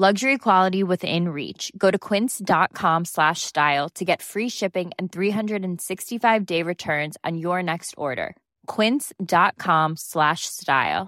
[0.00, 1.70] Luxury quality within reach.
[1.76, 7.62] Go to quince.com slash style to get free shipping and 365 day returns on your
[7.62, 8.34] next order.
[8.76, 11.06] Quince.com slash style.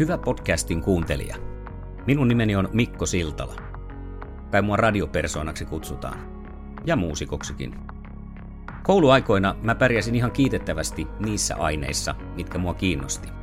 [0.00, 1.36] Hyvä podcastin kuuntelija.
[2.06, 3.54] Minun nimeni on Mikko Siltala.
[4.50, 6.18] Kai mua radiopersoonaksi kutsutaan.
[6.86, 7.74] Ja muusikoksikin.
[8.82, 13.39] Kouluaikoina mä pärjäsin ihan kiitettävästi niissä aineissa, mitkä mua kiinnosti.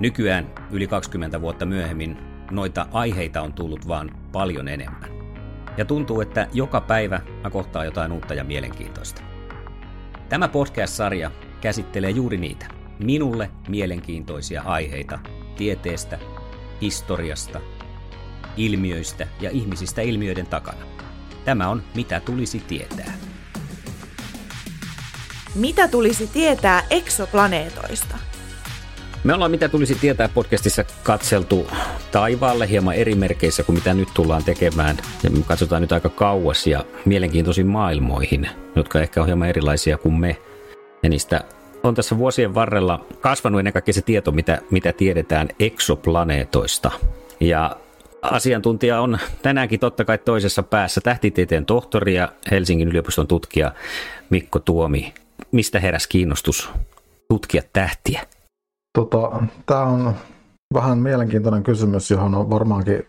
[0.00, 2.16] Nykyään, yli 20 vuotta myöhemmin,
[2.50, 5.10] noita aiheita on tullut vaan paljon enemmän.
[5.76, 9.22] Ja tuntuu, että joka päivä mä kohtaan jotain uutta ja mielenkiintoista.
[10.28, 12.66] Tämä podcast-sarja käsittelee juuri niitä,
[12.98, 15.18] minulle mielenkiintoisia aiheita
[15.56, 16.18] tieteestä,
[16.80, 17.60] historiasta,
[18.56, 20.82] ilmiöistä ja ihmisistä ilmiöiden takana.
[21.44, 23.12] Tämä on Mitä tulisi tietää.
[25.54, 28.29] Mitä tulisi tietää eksoplaneetoista?
[29.24, 31.70] Me ollaan Mitä tulisi tietää podcastissa katseltu
[32.12, 34.96] taivaalle hieman eri merkeissä kuin mitä nyt tullaan tekemään.
[35.22, 40.14] Ja me katsotaan nyt aika kauas ja mielenkiintoisiin maailmoihin, jotka ehkä on hieman erilaisia kuin
[40.14, 40.36] me.
[41.02, 41.44] Ja niistä
[41.82, 46.90] on tässä vuosien varrella kasvanut ennen kaikkea se tieto, mitä, mitä tiedetään eksoplaneetoista.
[47.40, 47.76] Ja
[48.22, 53.72] asiantuntija on tänäänkin totta kai toisessa päässä tähtitieteen tohtori ja Helsingin yliopiston tutkija
[54.30, 55.14] Mikko Tuomi.
[55.52, 56.70] Mistä heräsi kiinnostus
[57.28, 58.26] tutkia tähtiä?
[58.98, 60.14] Tota, Tämä on
[60.74, 63.06] vähän mielenkiintoinen kysymys, johon on varmaankin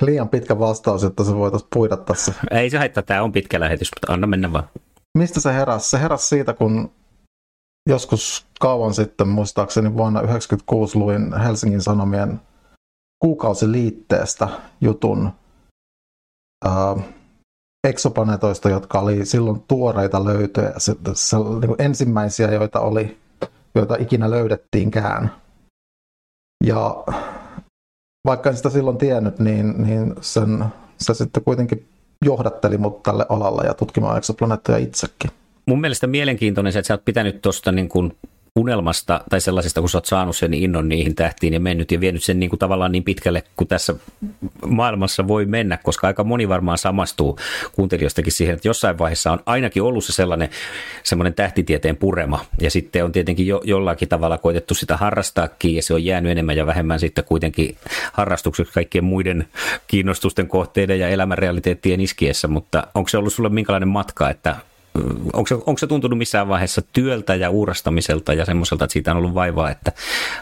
[0.00, 2.34] liian pitkä vastaus, että se voitaisiin puida tässä.
[2.50, 4.68] Ei se haittaa, tämä on pitkä lähetys, mutta anna mennä vaan.
[5.18, 5.90] Mistä se heräsi?
[5.90, 6.90] Se heräsi siitä, kun
[7.88, 12.40] joskus kauan sitten, muistaakseni vuonna 1996, luin Helsingin Sanomien
[13.24, 14.48] kuukausiliitteestä
[14.80, 15.30] jutun
[16.64, 16.96] ää,
[17.88, 23.18] eksoplaneetoista, jotka oli silloin tuoreita löytöjä, se, se, niin ensimmäisiä, joita oli,
[23.74, 25.30] joita ikinä löydettiinkään.
[26.66, 27.04] Ja
[28.26, 30.64] vaikka en sitä silloin tiennyt, niin, niin sen,
[30.98, 31.88] se sitten kuitenkin
[32.24, 35.30] johdatteli mut tälle alalle ja tutkimaan eksoplaneettoja itsekin
[35.70, 38.16] mun mielestä mielenkiintoinen se, että sä oot pitänyt tuosta niin kuin
[38.56, 42.22] unelmasta tai sellaisesta, kun sä oot saanut sen innon niihin tähtiin ja mennyt ja vienyt
[42.22, 43.94] sen niin kuin tavallaan niin pitkälle kuin tässä
[44.66, 47.38] maailmassa voi mennä, koska aika moni varmaan samastuu
[47.72, 50.48] kuuntelijoistakin siihen, että jossain vaiheessa on ainakin ollut se sellainen
[51.02, 52.44] semmoinen tähtitieteen purema.
[52.60, 56.56] Ja sitten on tietenkin jo, jollakin tavalla koitettu sitä harrastaakin ja se on jäänyt enemmän
[56.56, 57.76] ja vähemmän sitten kuitenkin
[58.12, 59.48] harrastukseksi kaikkien muiden
[59.86, 64.56] kiinnostusten kohteiden ja elämän realiteettien iskiessä, mutta onko se ollut sulle minkälainen matka, että
[65.32, 69.16] onko se, onko se tuntunut missään vaiheessa työltä ja uurastamiselta ja semmoiselta, että siitä on
[69.16, 69.92] ollut vaivaa, että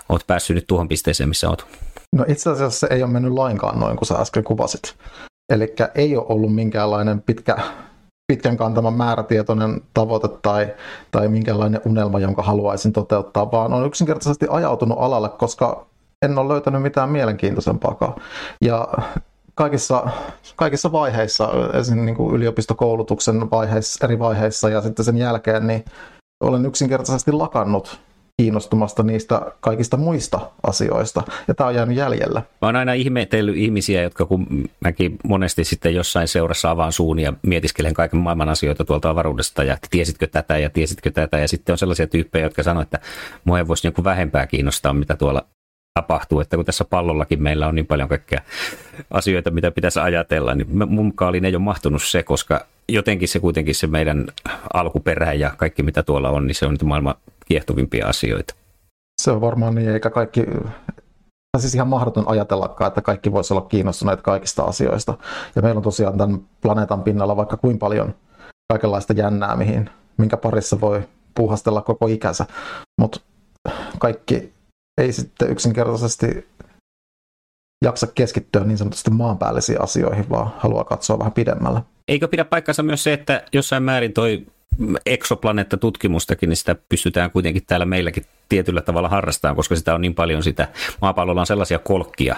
[0.08, 1.66] olet päässyt nyt tuohon pisteeseen, missä olet?
[2.16, 4.94] No itse asiassa se ei ole mennyt lainkaan noin kuin sä äsken kuvasit.
[5.52, 7.56] Eli ei ole ollut minkäänlainen pitkä,
[8.32, 10.74] pitkän kantaman määrätietoinen tavoite tai,
[11.10, 15.86] tai minkälainen unelma, jonka haluaisin toteuttaa, vaan on yksinkertaisesti ajautunut alalle, koska
[16.22, 18.16] en ole löytänyt mitään mielenkiintoisempaa.
[18.64, 18.88] Ja
[19.58, 20.06] kaikissa,
[20.56, 25.84] kaikissa vaiheissa, esimerkiksi niin kuin yliopistokoulutuksen vaiheissa, eri vaiheissa ja sitten sen jälkeen, niin
[26.40, 28.00] olen yksinkertaisesti lakannut
[28.42, 31.22] kiinnostumasta niistä kaikista muista asioista.
[31.48, 32.40] Ja tämä on jäänyt jäljellä.
[32.40, 34.46] Mä oon aina ihmetellyt ihmisiä, jotka kun
[34.80, 39.76] mäkin monesti sitten jossain seurassa avaan suun ja mietiskelen kaiken maailman asioita tuolta avaruudesta ja
[39.90, 41.38] tiesitkö tätä ja tiesitkö tätä.
[41.38, 42.98] Ja sitten on sellaisia tyyppejä, jotka sanoo, että
[43.44, 45.46] mua ei voisi joku vähempää kiinnostaa, mitä tuolla
[45.94, 48.40] tapahtuu, että kun tässä pallollakin meillä on niin paljon kaikkea
[49.10, 53.74] asioita, mitä pitäisi ajatella, niin mun kaaliin ei ole mahtunut se, koska jotenkin se kuitenkin
[53.74, 54.26] se meidän
[54.74, 57.14] alkuperä ja kaikki mitä tuolla on, niin se on nyt maailman
[57.46, 58.54] kiehtovimpia asioita.
[59.22, 60.44] Se on varmaan niin, eikä kaikki,
[61.58, 65.18] siis ihan mahdoton ajatellakaan, että kaikki voisi olla kiinnostuneet kaikista asioista.
[65.56, 68.14] Ja meillä on tosiaan tämän planeetan pinnalla vaikka kuin paljon
[68.72, 71.02] kaikenlaista jännää, mihin, minkä parissa voi
[71.34, 72.46] puuhastella koko ikänsä.
[73.00, 73.20] Mutta
[73.98, 74.52] kaikki
[74.98, 76.48] ei sitten yksinkertaisesti
[77.84, 81.80] jaksa keskittyä niin sanotusti maanpäällisiin asioihin, vaan haluaa katsoa vähän pidemmälle.
[82.08, 84.46] Eikö pidä paikkansa myös se, että jossain määrin toi
[85.06, 90.42] eksoplaneetta-tutkimustakin, niin sitä pystytään kuitenkin täällä meilläkin tietyllä tavalla harrastamaan, koska sitä on niin paljon
[90.42, 90.68] sitä.
[91.02, 92.36] Maapallolla on sellaisia kolkkia,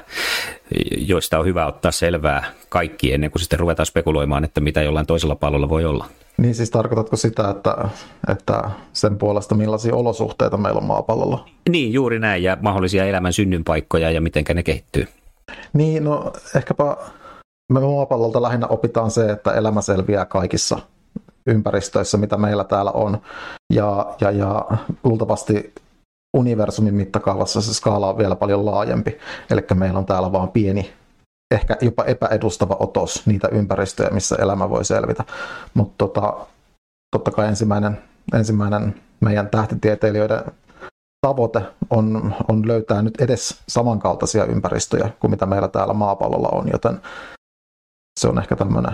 [0.97, 5.35] joista on hyvä ottaa selvää kaikki ennen kuin sitten ruvetaan spekuloimaan, että mitä jollain toisella
[5.35, 6.09] pallolla voi olla.
[6.37, 7.89] Niin siis tarkoitatko sitä, että,
[8.29, 11.49] että sen puolesta millaisia olosuhteita meillä on maapallolla?
[11.69, 15.09] Niin, juuri näin, ja mahdollisia elämän synnynpaikkoja ja miten ne kehittyy.
[15.73, 16.97] Niin, no ehkäpä
[17.73, 20.79] me maapallolta lähinnä opitaan se, että elämä selviää kaikissa
[21.47, 23.19] ympäristöissä, mitä meillä täällä on.
[23.73, 24.65] Ja, ja, ja
[25.05, 25.75] luultavasti
[26.37, 29.19] universumin mittakaavassa se skaala on vielä paljon laajempi.
[29.51, 30.93] Eli meillä on täällä vain pieni,
[31.51, 35.25] ehkä jopa epäedustava otos niitä ympäristöjä, missä elämä voi selvitä.
[35.75, 36.47] Mutta tota,
[37.11, 37.99] totta kai ensimmäinen,
[38.35, 40.45] ensimmäinen meidän tähtitieteilijöiden
[41.27, 47.01] tavoite on, on löytää nyt edes samankaltaisia ympäristöjä kuin mitä meillä täällä maapallolla on, joten
[48.21, 48.93] se on ehkä tämmöinen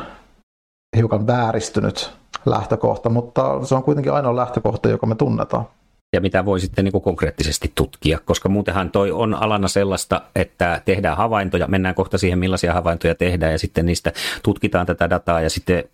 [0.97, 2.13] hiukan vääristynyt
[2.47, 5.65] lähtökohta, mutta se on kuitenkin ainoa lähtökohta, joka me tunnetaan.
[6.13, 10.83] Ja mitä voi sitten niin kuin konkreettisesti tutkia, koska muutenhan toi on alana sellaista, että
[10.85, 14.13] tehdään havaintoja, mennään kohta siihen millaisia havaintoja tehdään ja sitten niistä
[14.43, 15.85] tutkitaan tätä dataa ja sitten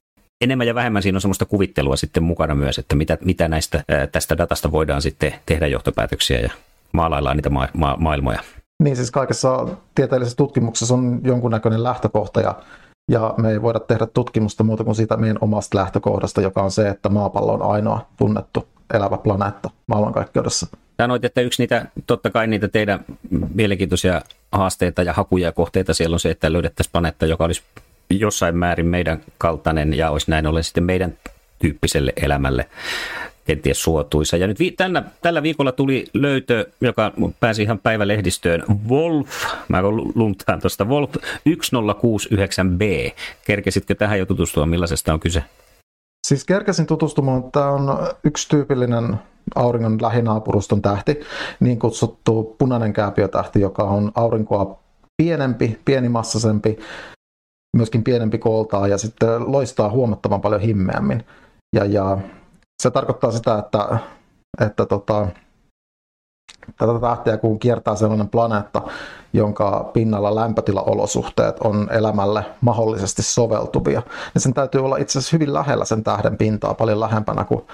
[0.41, 4.39] enemmän ja vähemmän siinä on semmoista kuvittelua sitten mukana myös, että mitä, mitä näistä, tästä
[4.39, 6.51] datasta voidaan sitten tehdä johtopäätöksiä ja
[6.93, 8.41] maalaillaan niitä ma- ma- maailmoja.
[8.83, 12.55] Niin siis kaikessa tieteellisessä tutkimuksessa on jonkunnäköinen lähtökohta ja
[13.11, 16.89] ja me ei voida tehdä tutkimusta muuta kuin siitä meidän omasta lähtökohdasta, joka on se,
[16.89, 20.67] että maapallo on ainoa tunnettu elävä planeetta maailmankaikkeudessa.
[20.97, 23.05] Sanoit, että yksi niitä, totta kai niitä teidän
[23.55, 24.23] mielenkiintoisia
[24.53, 27.63] haasteita ja hakuja ja kohteita siellä on se, että löydettäisiin planeetta, joka olisi
[28.11, 31.19] jossain määrin meidän kaltainen ja olisi näin ollen sitten meidän
[31.59, 32.69] tyyppiselle elämälle
[33.45, 34.37] kenties suotuisa.
[34.37, 39.83] Ja nyt vi- tällä, tällä viikolla tuli löytö, joka pääsi ihan päivälehdistöön, Wolf, mä
[40.15, 43.13] luntaan tuosta, Wolf 1069b.
[43.45, 45.45] Kerkesitkö tähän jo tutustua, millaisesta on kyse?
[46.27, 49.17] Siis kerkesin tutustumaan, tämä on yksi tyypillinen
[49.55, 51.21] auringon lähinaapuruston tähti,
[51.61, 54.79] niin kutsuttu punainen kääpiötähti, joka on aurinkoa
[55.23, 56.79] pienempi, pienimassasempi,
[57.77, 61.25] myöskin pienempi kooltaa ja sitten loistaa huomattavan paljon himmeämmin.
[61.77, 62.19] Ja, ja
[62.83, 63.99] se tarkoittaa sitä, että,
[64.61, 65.29] että tota,
[66.79, 68.83] tätä tähtiä kun kiertää sellainen planeetta,
[69.33, 74.03] jonka pinnalla lämpötilaolosuhteet on elämälle mahdollisesti soveltuvia,
[74.35, 77.65] niin sen täytyy olla itse asiassa hyvin lähellä sen tähden pintaa, paljon lähempänä kuin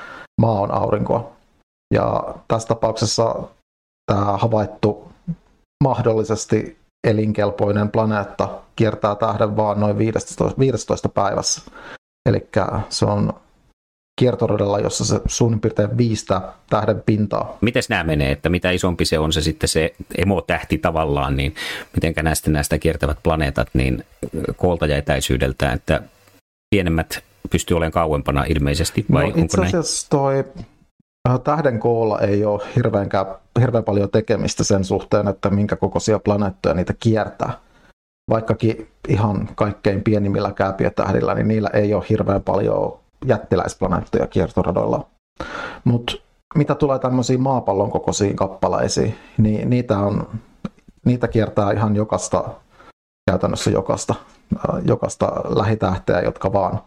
[0.40, 1.30] maa on aurinkoa.
[1.94, 3.34] Ja tässä tapauksessa
[4.12, 5.08] tämä havaittu
[5.84, 11.62] mahdollisesti elinkelpoinen planeetta kiertää tähden vaan noin 15, 15 päivässä.
[12.28, 12.48] Eli
[12.88, 13.32] se on
[14.18, 17.58] kiertoradalla, jossa se suunnin piirtein viistää tähden pintaa.
[17.60, 21.54] Miten nämä menee, että mitä isompi se on se sitten se emotähti tavallaan, niin
[21.94, 24.04] miten näistä näistä kiertävät planeetat niin
[24.56, 26.02] koolta ja etäisyydeltä, että
[26.70, 30.44] pienemmät pystyy olemaan kauempana ilmeisesti, vai no, itse asiassa toi
[31.28, 33.08] äh, tähden koolla ei ole hirveän,
[33.60, 37.52] hirveän paljon tekemistä sen suhteen, että minkä kokoisia planeettoja niitä kiertää.
[38.30, 45.06] Vaikkakin ihan kaikkein pienimmillä kääpiötähdillä, niin niillä ei ole hirveän paljon jättiläisplaneettoja kiertoradoilla.
[45.84, 46.12] Mutta
[46.54, 50.28] mitä tulee tämmöisiin maapallon kokoisiin kappaleisiin, niin niitä, on,
[51.04, 52.44] niitä kiertää ihan jokasta,
[53.30, 54.14] käytännössä jokasta,
[54.56, 56.80] äh, jokasta lähitähteä, jotka vaan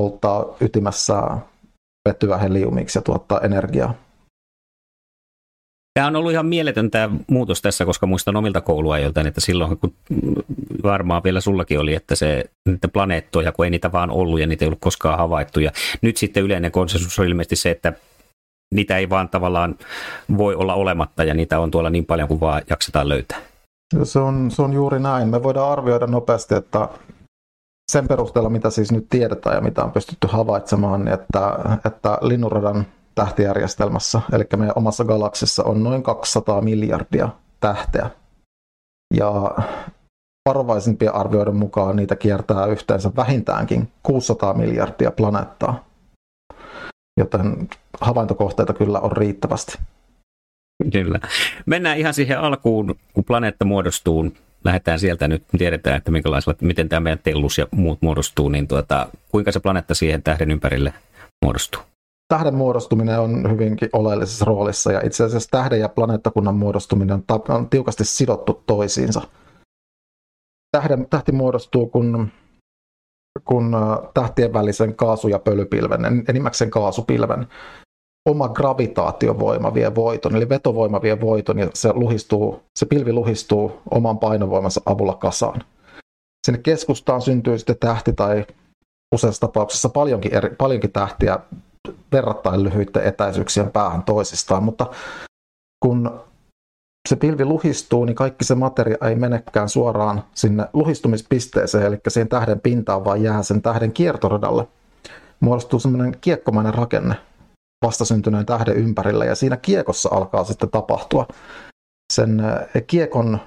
[0.00, 1.22] polttaa ytimessä
[2.08, 3.94] vetyä heliumiksi ja tuottaa energiaa.
[5.98, 9.92] Tämä on ollut ihan mieletön tämä muutos tässä, koska muistan omilta kouluajoilta, että silloin kun
[10.82, 14.64] varmaan vielä sullakin oli, että se niitä planeettoja, kun ei niitä vaan ollut ja niitä
[14.64, 15.60] ei ollut koskaan havaittu.
[15.60, 15.70] Ja
[16.02, 17.92] nyt sitten yleinen konsensus on ilmeisesti se, että
[18.74, 19.74] niitä ei vaan tavallaan
[20.36, 23.38] voi olla olematta ja niitä on tuolla niin paljon kuin vaan jaksetaan löytää.
[24.02, 25.28] Se on, se on juuri näin.
[25.28, 26.88] Me voidaan arvioida nopeasti, että
[27.92, 32.86] sen perusteella, mitä siis nyt tiedetään ja mitä on pystytty havaitsemaan, että, että linnunradan
[33.18, 37.28] tähtijärjestelmässä, eli meidän omassa galaksissa on noin 200 miljardia
[37.60, 38.10] tähteä.
[39.14, 39.54] Ja
[40.48, 45.84] varovaisimpien arvioiden mukaan niitä kiertää yhteensä vähintäänkin 600 miljardia planeettaa.
[47.20, 47.68] Joten
[48.00, 49.78] havaintokohteita kyllä on riittävästi.
[50.92, 51.20] Kyllä.
[51.66, 54.32] Mennään ihan siihen alkuun, kun planeetta muodostuu.
[54.64, 59.08] Lähdetään sieltä nyt, tiedetään, että minkälaisella, miten tämä meidän tellus ja muut muodostuu, niin tuota,
[59.28, 60.92] kuinka se planeetta siihen tähden ympärille
[61.44, 61.82] muodostuu?
[62.28, 67.54] Tähden muodostuminen on hyvinkin oleellisessa roolissa ja itse asiassa tähden ja planeettakunnan muodostuminen on, ta-
[67.54, 69.20] on tiukasti sidottu toisiinsa.
[70.76, 72.28] Tähden, tähti muodostuu, kun,
[73.44, 73.76] kun
[74.14, 77.46] tähtien välisen kaasu- ja pölypilven, enimmäkseen kaasupilven,
[78.28, 84.18] oma gravitaatiovoima vie voiton, eli vetovoima vie voiton ja se, luhistuu, se pilvi luhistuu oman
[84.18, 85.62] painovoimansa avulla kasaan.
[86.46, 88.46] Sinne keskustaan syntyy sitten tähti tai
[89.14, 91.38] useassa tapauksessa paljonkin, eri, paljonkin tähtiä
[92.12, 94.86] verrattain lyhyiden etäisyyksien päähän toisistaan, mutta
[95.80, 96.20] kun
[97.08, 102.60] se pilvi luhistuu, niin kaikki se materia ei menekään suoraan sinne luhistumispisteeseen, eli siihen tähden
[102.60, 104.68] pintaan, vaan jää sen tähden kiertoradalle.
[105.40, 107.14] Muodostuu semmoinen kiekkomainen rakenne
[107.84, 111.26] vastasyntyneen tähden ympärillä, ja siinä kiekossa alkaa sitten tapahtua.
[112.12, 113.38] Sen eh, kiekon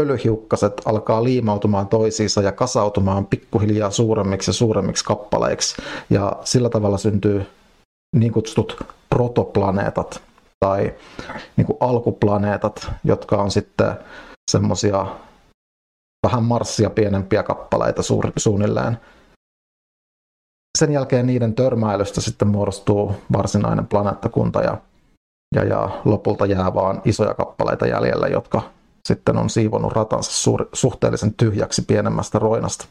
[0.00, 5.82] pölyhiukkaset alkaa liimautumaan toisiinsa ja kasautumaan pikkuhiljaa suuremmiksi ja suuremmiksi kappaleiksi.
[6.10, 7.46] Ja sillä tavalla syntyy
[8.16, 10.22] niin kutsutut protoplaneetat
[10.60, 10.94] tai
[11.56, 13.92] niin kuin alkuplaneetat, jotka on sitten
[14.50, 15.06] semmoisia
[16.26, 18.98] vähän Marsia pienempiä kappaleita suur, suunnilleen.
[20.78, 24.78] Sen jälkeen niiden törmäilystä sitten muodostuu varsinainen planeettakunta ja,
[25.54, 28.75] ja, ja lopulta jää vaan isoja kappaleita jäljellä, jotka
[29.06, 32.86] sitten on siivonut ratansa suur, suhteellisen tyhjäksi pienemmästä roinasta.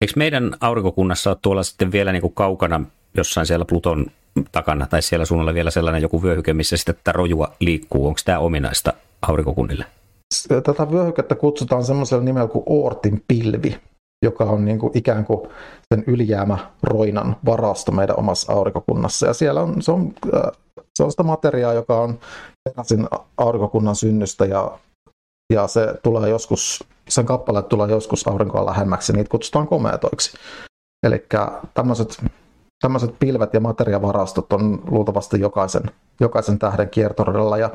[0.00, 2.80] Eikö meidän aurinkokunnassa ole tuolla sitten vielä niin kuin kaukana
[3.14, 4.06] jossain siellä Pluton
[4.52, 8.06] takana tai siellä suunnalla vielä sellainen joku vyöhyke, missä sitten tätä rojua liikkuu?
[8.06, 8.92] Onko tämä ominaista
[9.28, 9.84] aurinkokunnille?
[10.48, 13.76] Tätä vyöhykettä kutsutaan semmoisella nimellä kuin Oortin pilvi,
[14.24, 15.48] joka on niin kuin ikään kuin
[15.94, 19.26] sen ylijäämä roinan varasto meidän omassa aurinkokunnassa.
[19.26, 20.14] Ja siellä on, se on,
[20.94, 22.18] se on sitä materiaa, joka on
[22.64, 23.08] peräisin
[23.38, 24.78] aurinkokunnan synnystä ja
[25.52, 30.38] ja se tulee joskus, sen kappaleet tulee joskus aurinkoa lähemmäksi, niitä kutsutaan komeetoiksi.
[31.06, 31.26] Eli
[31.74, 32.24] tämmöiset,
[32.82, 35.82] tämmöiset pilvet ja materiavarastot on luultavasti jokaisen,
[36.20, 37.70] jokaisen tähden kiertoradalla ja,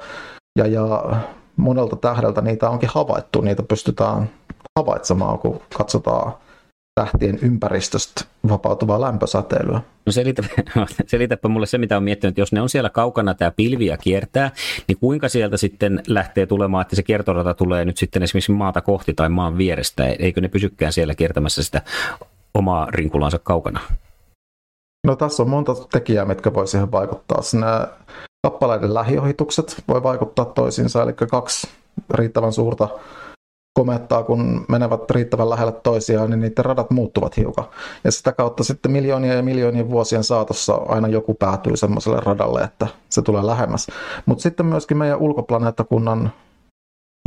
[0.57, 1.03] ja, ja
[1.55, 4.29] monelta tähdeltä niitä onkin havaittu, niitä pystytään
[4.79, 6.33] havaitsemaan, kun katsotaan
[6.95, 9.81] tähtien ympäristöstä vapautuvaa lämpösäteilyä.
[10.05, 10.43] No selitä,
[11.07, 13.97] selitäpä mulle se, mitä on miettinyt, että jos ne on siellä kaukana tämä pilvi ja
[13.97, 14.51] kiertää,
[14.87, 19.13] niin kuinka sieltä sitten lähtee tulemaan, että se kiertorata tulee nyt sitten esimerkiksi maata kohti
[19.13, 21.81] tai maan vierestä, eikö ne pysykään siellä kiertämässä sitä
[22.53, 23.79] omaa rinkulansa kaukana?
[25.07, 27.39] No tässä on monta tekijää, mitkä voi siihen vaikuttaa.
[27.53, 27.87] Nämä
[28.47, 31.67] kappaleiden lähiohitukset voi vaikuttaa toisiinsa, eli kaksi
[32.13, 32.89] riittävän suurta
[33.73, 37.65] komettaa, kun menevät riittävän lähelle toisiaan, niin niiden radat muuttuvat hiukan.
[38.03, 42.87] Ja sitä kautta sitten miljoonia ja miljoonien vuosien saatossa aina joku päätyy semmoiselle radalle, että
[43.09, 43.87] se tulee lähemmäs.
[44.25, 46.31] Mutta sitten myöskin meidän ulkoplaneettakunnan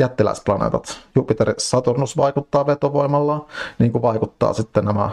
[0.00, 3.46] jättiläisplaneetat, Jupiter Saturnus vaikuttaa vetovoimalla,
[3.78, 5.10] niin kuin vaikuttaa sitten nämä,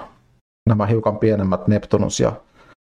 [0.70, 2.32] nämä hiukan pienemmät Neptunus ja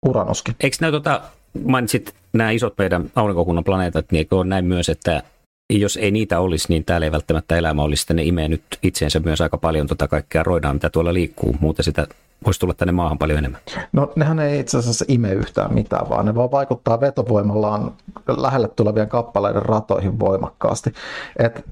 [0.06, 0.56] Uranuskin.
[0.60, 1.22] Eikö nämä, tota,
[1.66, 5.24] mainitsit nämä isot meidän aurinkokunnan planeetat, niin eikö ole näin myös, että
[5.70, 8.02] jos ei niitä olisi, niin täällä ei välttämättä elämä olisi.
[8.02, 11.56] Sitten ne imee nyt itseensä myös aika paljon tota kaikkea roidaa, mitä tuolla liikkuu.
[11.60, 12.08] Muuten sitä
[12.46, 13.62] voisi tulla tänne maahan paljon enemmän.
[13.92, 17.94] No nehän ei itse asiassa ime yhtään mitään, vaan ne vaan vaikuttaa vetovoimallaan
[18.38, 20.94] lähelle tulevien kappaleiden ratoihin voimakkaasti.
[21.40, 21.66] Et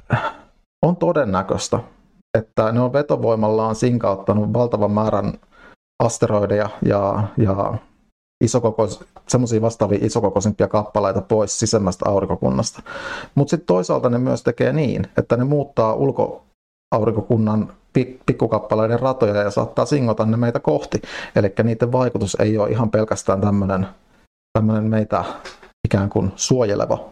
[0.82, 1.80] on todennäköistä,
[2.38, 5.34] että ne on vetovoimallaan sinkauttanut valtavan määrän
[6.04, 7.74] asteroideja ja, ja
[8.44, 12.82] isokokois, semmoisia vastaavia isokokoisimpia kappaleita pois sisemmästä aurinkokunnasta.
[13.36, 17.74] Mutta sitten toisaalta ne myös tekee niin, että ne muuttaa ulkoaurinkokunnan
[18.26, 21.02] pikkukappaleiden ratoja ja saattaa singota ne meitä kohti.
[21.36, 25.24] Eli niiden vaikutus ei ole ihan pelkästään tämmöinen meitä
[25.88, 27.10] ikään kuin suojeleva.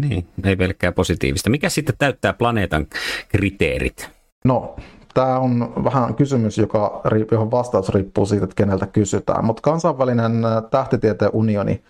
[0.00, 1.50] Niin, ei pelkkää positiivista.
[1.50, 2.86] Mikä sitten täyttää planeetan
[3.28, 4.10] kriteerit?
[4.44, 4.76] No,
[5.14, 9.44] Tämä on vähän kysymys, joka, johon vastaus riippuu siitä, että keneltä kysytään.
[9.44, 11.82] Mutta kansainvälinen äh, tähtitieteen unioni,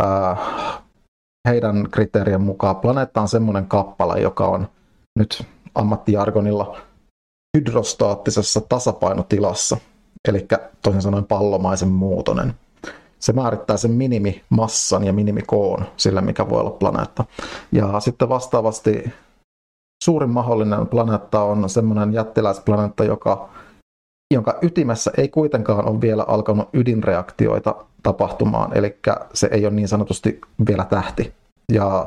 [0.00, 0.38] äh,
[1.48, 4.68] heidän kriteerien mukaan planeetta on semmoinen kappale, joka on
[5.18, 6.76] nyt ammattijargonilla
[7.56, 9.76] hydrostaattisessa tasapainotilassa,
[10.28, 10.46] eli
[10.82, 12.54] toisin sanoen pallomaisen muutonen.
[13.18, 17.24] Se määrittää sen minimimassan ja minimikoon sille, mikä voi olla planeetta.
[17.72, 19.12] Ja sitten vastaavasti
[20.04, 23.48] suurin mahdollinen planeetta on semmoinen jättiläisplaneetta, joka,
[24.34, 28.96] jonka ytimessä ei kuitenkaan ole vielä alkanut ydinreaktioita tapahtumaan, eli
[29.34, 31.32] se ei ole niin sanotusti vielä tähti.
[31.72, 32.06] Ja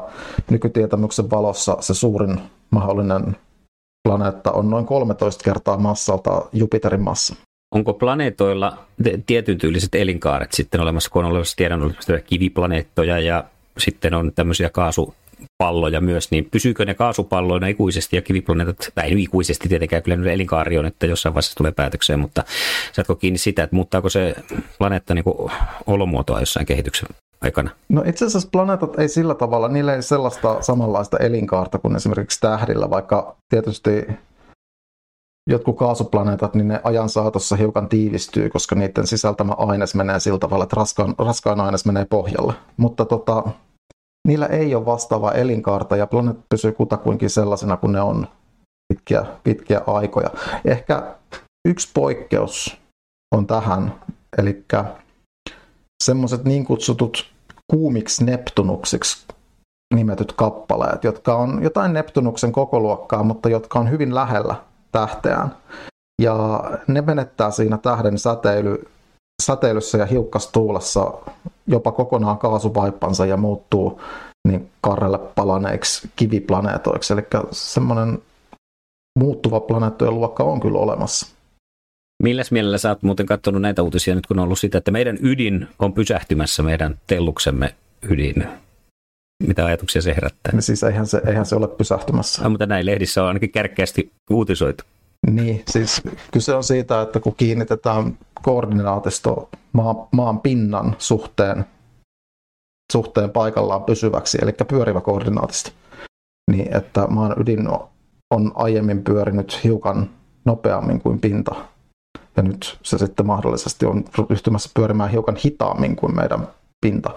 [0.49, 2.39] nykytietämyksen valossa se suurin
[2.69, 3.35] mahdollinen
[4.07, 7.35] planeetta on noin 13 kertaa massalta Jupiterin massa.
[7.75, 8.77] Onko planeetoilla
[9.25, 11.93] tietyn tyyliset elinkaaret sitten olemassa, kun on olemassa tiedon
[12.25, 13.43] kiviplaneettoja ja
[13.77, 19.69] sitten on tämmöisiä kaasu, kaasupalloja myös, niin pysyykö ne kaasupalloina ikuisesti ja kiviplaneetat, tai ikuisesti
[19.69, 22.43] tietenkään, kyllä ne elinkaari on, että jossain vaiheessa tulee päätökseen, mutta
[22.93, 24.35] saatko kiinni sitä, että muuttaako se
[24.77, 25.25] planeetta niin
[25.87, 27.09] olomuotoa jossain kehityksen
[27.41, 27.69] aikana?
[27.89, 32.89] No itse asiassa planeetat ei sillä tavalla, niillä ei sellaista samanlaista elinkaarta kuin esimerkiksi tähdillä,
[32.89, 34.07] vaikka tietysti
[35.49, 40.63] jotkut kaasuplaneetat, niin ne ajan saatossa hiukan tiivistyy, koska niiden sisältämä aines menee sillä tavalla,
[40.63, 42.53] että raskaan, raskaan aines menee pohjalle.
[42.77, 43.43] Mutta tota,
[44.27, 48.27] niillä ei ole vastaavaa elinkaarta ja planeetat pysyy kutakuinkin sellaisena kuin ne on
[48.93, 50.29] pitkiä, pitkiä aikoja.
[50.65, 51.15] Ehkä
[51.67, 52.77] yksi poikkeus
[53.35, 53.93] on tähän,
[54.37, 54.65] eli
[56.03, 57.31] semmoiset niin kutsutut
[57.71, 59.27] kuumiksi Neptunuksiksi
[59.93, 64.55] nimetyt kappaleet, jotka on jotain Neptunuksen kokoluokkaa, mutta jotka on hyvin lähellä
[64.91, 65.55] tähteään.
[66.21, 68.87] Ja ne menettää siinä tähden säteily,
[69.43, 71.13] säteilyssä ja hiukkastuulessa
[71.67, 74.01] jopa kokonaan kaasuvaippansa ja muuttuu
[74.47, 77.13] niin karrelle palaneiksi kiviplaneetoiksi.
[77.13, 78.19] Eli semmoinen
[79.19, 81.27] muuttuva planeettojen luokka on kyllä olemassa.
[82.23, 85.17] Milläs mielellä sä oot muuten katsonut näitä uutisia nyt, kun on ollut sitä, että meidän
[85.21, 87.75] ydin on pysähtymässä, meidän telluksemme
[88.09, 88.47] ydin?
[89.43, 90.53] Mitä ajatuksia se herättää?
[90.53, 92.43] Niin siis eihän se, eihän se ole pysähtymässä.
[92.43, 94.83] No, mutta näin lehdissä on ainakin kärkkäästi uutisoitu.
[95.31, 101.65] Niin, siis kyse on siitä, että kun kiinnitetään koordinaatisto maan, maan pinnan suhteen,
[102.93, 105.71] suhteen paikallaan pysyväksi, eli pyörivä koordinaatisto,
[106.51, 107.69] niin että maan ydin
[108.31, 110.09] on aiemmin pyörinyt hiukan
[110.45, 111.55] nopeammin kuin pinta.
[112.37, 116.47] Ja nyt se sitten mahdollisesti on ryhtymässä pyörimään hiukan hitaammin kuin meidän
[116.81, 117.09] pinta,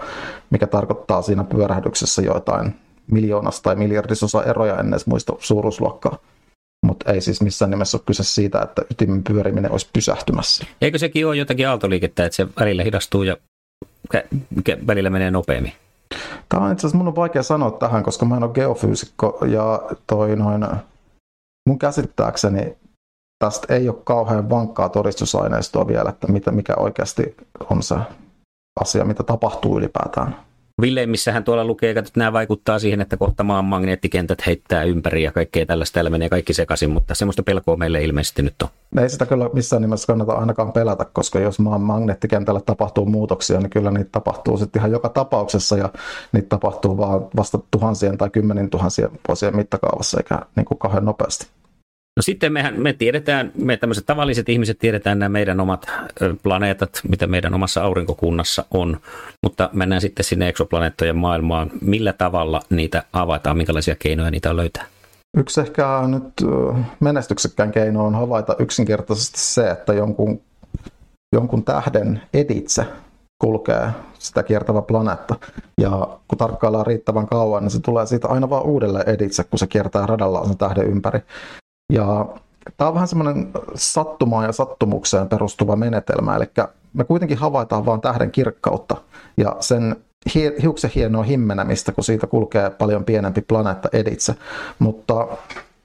[0.49, 2.75] mikä tarkoittaa siinä pyörähdyksessä joitain
[3.11, 6.17] miljoonasta tai miljardisosa eroja, en edes muista suuruusluokkaa.
[6.91, 10.65] Mutta ei siis missään nimessä ole kyse siitä, että ytimen pyöriminen olisi pysähtymässä.
[10.81, 13.37] Eikö sekin ole jotakin aaltoliikettä, että se välillä hidastuu ja
[14.87, 15.73] välillä menee nopeammin?
[16.49, 19.81] Tämä on itse asiassa, mun on vaikea sanoa tähän, koska mä en ole geofyysikko ja
[20.07, 20.67] toi noin,
[21.69, 22.77] mun käsittääkseni
[23.39, 27.35] tästä ei ole kauhean vankkaa todistusaineistoa vielä, että mitä, mikä oikeasti
[27.69, 27.95] on se
[28.79, 30.35] asia, mitä tapahtuu ylipäätään.
[30.81, 35.65] Villeimmissähän tuolla lukee, että nämä vaikuttaa siihen, että kohta maan magneettikentät heittää ympäri ja kaikkea
[35.65, 38.69] tällaista, täällä menee kaikki sekaisin, mutta semmoista pelkoa meille ilmeisesti nyt on.
[39.03, 43.69] Ei sitä kyllä missään nimessä kannata ainakaan pelätä, koska jos maan magneettikentällä tapahtuu muutoksia, niin
[43.69, 45.89] kyllä niitä tapahtuu sitten ihan joka tapauksessa ja
[46.31, 51.47] niitä tapahtuu vaan vasta tuhansien tai kymmenin tuhansien vuosien mittakaavassa eikä niin kuin kauhean nopeasti.
[52.21, 55.87] No sitten mehän, me tiedetään, me tämmöiset tavalliset ihmiset tiedetään nämä meidän omat
[56.43, 58.97] planeetat, mitä meidän omassa aurinkokunnassa on,
[59.43, 61.71] mutta mennään sitten sinne eksoplaneettojen maailmaan.
[61.81, 64.85] Millä tavalla niitä avataan, minkälaisia keinoja niitä löytää?
[65.37, 66.49] Yksi ehkä nyt
[66.99, 70.41] menestyksekkään keino on havaita yksinkertaisesti se, että jonkun,
[71.35, 72.85] jonkun tähden editse
[73.39, 75.35] kulkee sitä kiertävä planeetta.
[75.81, 79.67] Ja kun tarkkaillaan riittävän kauan, niin se tulee siitä aina vaan uudelleen editse, kun se
[79.67, 81.19] kiertää radallaan sen tähden ympäri.
[81.91, 82.25] Ja
[82.77, 86.45] tämä on vähän semmoinen sattumaan ja sattumukseen perustuva menetelmä, eli
[86.93, 88.97] me kuitenkin havaitaan vain tähden kirkkautta
[89.37, 89.95] ja sen
[90.63, 94.35] hiuksen hienoa himmenemistä, kun siitä kulkee paljon pienempi planeetta editse.
[94.79, 95.27] Mutta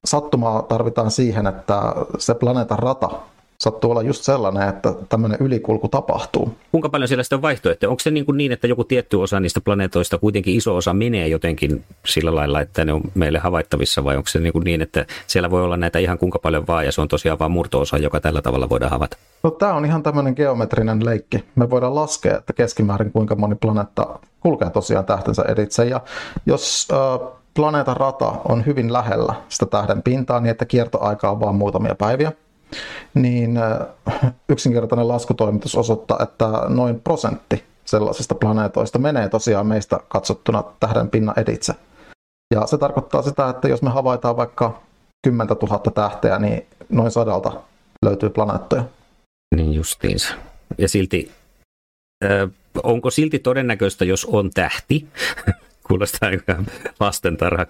[0.04, 3.10] sattumaa tarvitaan siihen, että se planeetan rata
[3.58, 6.56] sattuu olla just sellainen, että tämmöinen ylikulku tapahtuu.
[6.72, 7.90] Kuinka paljon siellä sitten on vaihtoehtoja?
[7.90, 11.28] Onko se niin, kuin niin, että joku tietty osa niistä planeetoista, kuitenkin iso osa menee
[11.28, 15.06] jotenkin sillä lailla, että ne on meille havaittavissa, vai onko se niin, kuin niin että
[15.26, 18.20] siellä voi olla näitä ihan kuinka paljon vaan, ja se on tosiaan vain murto-osa, joka
[18.20, 19.16] tällä tavalla voidaan havaita?
[19.42, 21.44] No tämä on ihan tämmöinen geometrinen leikki.
[21.54, 26.00] Me voidaan laskea, että keskimäärin kuinka moni planeetta kulkee tosiaan tähtensä editse, ja
[26.46, 31.54] jos äh, planeetan rata on hyvin lähellä sitä tähden pintaa, niin että kiertoaika on vain
[31.54, 32.32] muutamia päiviä,
[33.14, 41.10] niin äh, yksinkertainen laskutoimitus osoittaa, että noin prosentti sellaisista planeetoista menee tosiaan meistä katsottuna tähden
[41.10, 41.74] pinnan editse.
[42.54, 44.82] Ja se tarkoittaa sitä, että jos me havaitaan vaikka
[45.26, 47.52] 10 000 tähteä, niin noin sadalta
[48.04, 48.84] löytyy planeettoja.
[49.56, 50.34] Niin justiinsa.
[50.78, 51.32] Ja silti,
[52.24, 52.50] äh,
[52.82, 55.08] onko silti todennäköistä, jos on tähti,
[55.88, 56.56] kuulostaa aika
[57.00, 57.66] lastentarha,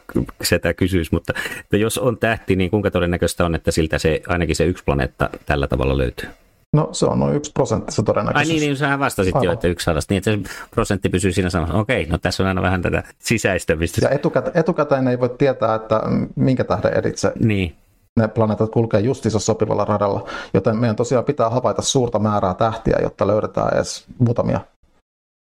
[0.77, 4.65] kysyisi, mutta että jos on tähti, niin kuinka todennäköistä on, että siltä se, ainakin se
[4.65, 6.29] yksi planeetta tällä tavalla löytyy?
[6.77, 8.51] No se on noin yksi prosentti se todennäköisyys.
[8.51, 9.45] Ai niin, niin sähän vastasit Aivan.
[9.45, 11.75] jo, että yksi sadasta, niin että se prosentti pysyy siinä samassa.
[11.75, 14.01] Okei, no tässä on aina vähän tätä sisäistämistä.
[14.03, 16.03] Ja etukäteen, etukäteen ei voi tietää, että
[16.37, 17.77] minkä tähden editse niin.
[18.21, 23.27] ne planeetat kulkee justiinsa sopivalla radalla, joten meidän tosiaan pitää havaita suurta määrää tähtiä, jotta
[23.27, 24.61] löydetään edes muutamia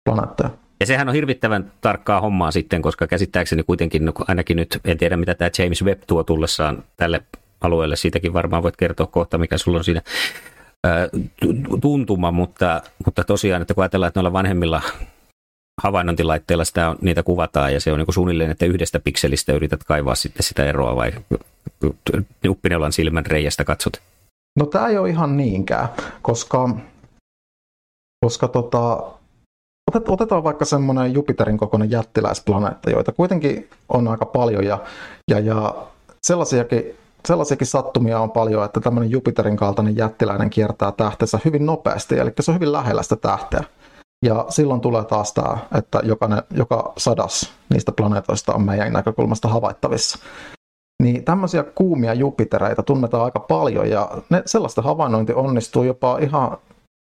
[0.05, 0.51] planeettoja.
[0.83, 5.17] Ja sehän on hirvittävän tarkkaa hommaa sitten, koska käsittääkseni kuitenkin, no ainakin nyt, en tiedä
[5.17, 7.23] mitä tämä James Webb tuo tullessaan tälle
[7.61, 10.03] alueelle, siitäkin varmaan voit kertoa kohta, mikä sulla on siinä
[11.81, 14.83] tuntuma, mutta, mutta tosiaan, että kun ajatellaan, että noilla vanhemmilla
[15.83, 20.15] havainnointilaitteella sitä on, niitä kuvataan ja se on niin suunnilleen, että yhdestä pikselistä yrität kaivaa
[20.15, 21.13] sitten sitä eroa vai
[22.49, 24.01] uppineulan silmän reiästä katsot?
[24.59, 25.89] No tämä ei ole ihan niinkään,
[26.23, 26.77] koska,
[28.25, 29.13] koska tota,
[30.09, 34.79] otetaan vaikka semmoinen Jupiterin kokoinen jättiläisplaneetta, joita kuitenkin on aika paljon ja,
[35.31, 35.75] ja, ja
[36.23, 36.97] sellaisiakin,
[37.29, 42.51] sellaisiakin sattumia on paljon, että tämmöinen Jupiterin kaltainen jättiläinen kiertää tähtensä hyvin nopeasti, eli se
[42.51, 43.65] on hyvin lähellä sitä tähteä.
[44.25, 50.19] Ja silloin tulee taas tämä, että jokainen, joka sadas niistä planeetoista on meidän näkökulmasta havaittavissa.
[51.03, 56.59] Niin tämmöisiä kuumia Jupitereita tunnetaan aika paljon ja ne, sellaista havainnointi onnistuu jopa ihan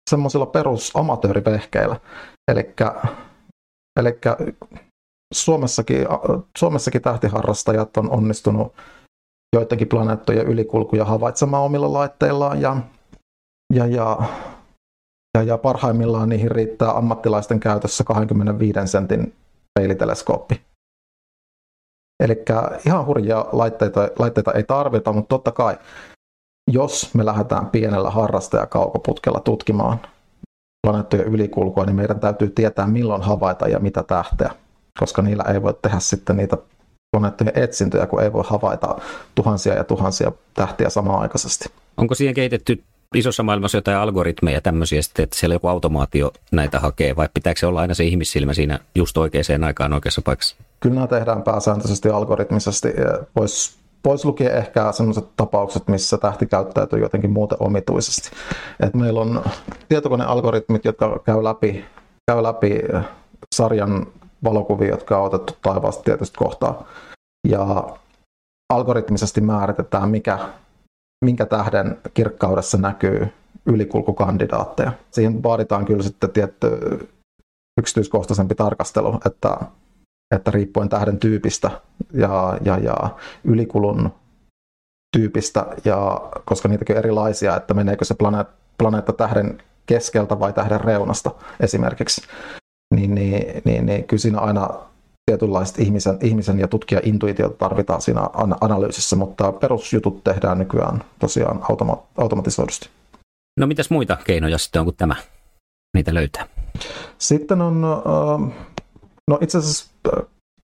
[0.10, 1.96] semmoisilla perusamatöörivehkeillä.
[4.00, 4.20] Eli
[5.34, 6.08] Suomessakin,
[6.58, 8.74] Suomessakin tähtiharrastajat on onnistunut
[9.56, 12.78] joidenkin planeettojen ylikulkuja havaitsemaan omilla laitteillaan ja,
[13.74, 14.18] ja, ja,
[15.38, 19.36] ja, ja parhaimmillaan niihin riittää ammattilaisten käytössä 25 sentin
[19.80, 20.62] peiliteleskooppi.
[22.24, 22.46] Eli
[22.86, 25.78] ihan hurjia laitteita, laitteita ei tarvita, mutta totta kai,
[26.72, 30.00] jos me lähdetään pienellä harrastajakaukoputkella tutkimaan
[30.88, 34.52] planeettojen ylikulkua, niin meidän täytyy tietää milloin havaita ja mitä tähteä,
[35.00, 36.58] koska niillä ei voi tehdä sitten niitä
[37.12, 38.96] planeettojen etsintöjä, kun ei voi havaita
[39.36, 41.70] tuhansia ja tuhansia tähtiä samaan aikaisesti.
[41.98, 42.84] Onko siihen kehitetty
[43.16, 47.82] isossa maailmassa jotain algoritmeja tämmöisiä, että siellä joku automaatio näitä hakee, vai pitääkö se olla
[47.82, 50.56] aina se ihmissilmä siinä just oikeaan aikaan oikeassa paikassa?
[50.80, 52.88] Kyllä nämä tehdään pääsääntöisesti algoritmisesti.
[53.36, 58.30] Voisi pois lukien ehkä sellaiset tapaukset, missä tähti käyttäytyy jotenkin muuten omituisesti.
[58.80, 59.44] Et meillä on
[59.90, 61.86] tietokonealgoritmit, jotka käy läpi,
[62.32, 62.82] käy läpi
[63.56, 64.08] sarjan
[64.44, 66.88] valokuvia, jotka on otettu taivaasta tietysti kohtaa.
[67.48, 67.90] Ja
[68.74, 70.40] algoritmisesti määritetään, mikä,
[71.26, 73.28] minkä tähden kirkkaudessa näkyy
[73.66, 74.92] ylikulkukandidaatteja.
[75.12, 76.68] Siihen vaaditaan kyllä sitten tietty
[77.80, 79.58] yksityiskohtaisempi tarkastelu, että
[80.32, 81.72] että riippuen tähden tyypistä
[82.14, 82.96] ja, ja, ja
[83.44, 84.12] ylikulun
[85.18, 90.82] tyypistä, ja koska niitäkin on erilaisia, että meneekö se planeet, planeetta tähden keskeltä vai tähden
[90.82, 92.22] reunasta esimerkiksi,
[92.96, 94.70] niin, niin, niin, niin kyllä siinä aina
[95.26, 98.22] tietynlaiset ihmisen, ihmisen ja tutkijan intuitiota tarvitaan siinä
[98.62, 102.90] analyysissä, mutta perusjutut tehdään nykyään tosiaan automa- automatisoidusti.
[103.60, 105.16] No mitäs muita keinoja sitten on kuin tämä?
[105.94, 106.46] Niitä löytää.
[107.18, 107.86] Sitten on
[109.32, 109.91] No itse asiassa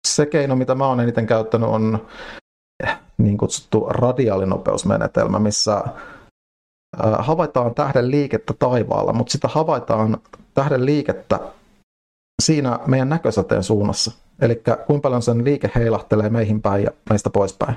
[0.09, 2.07] se keino, mitä mä oon eniten käyttänyt, on
[2.85, 5.93] eh, niin kutsuttu radiaalinopeusmenetelmä, missä äh,
[7.19, 10.19] havaitaan tähden liikettä taivaalla, mutta sitä havaitaan
[10.55, 11.41] tähden liikettä
[12.43, 14.13] siinä meidän näkösäteen suunnassa.
[14.41, 17.77] Eli kuinka paljon sen liike heilahtelee meihin päin ja meistä poispäin.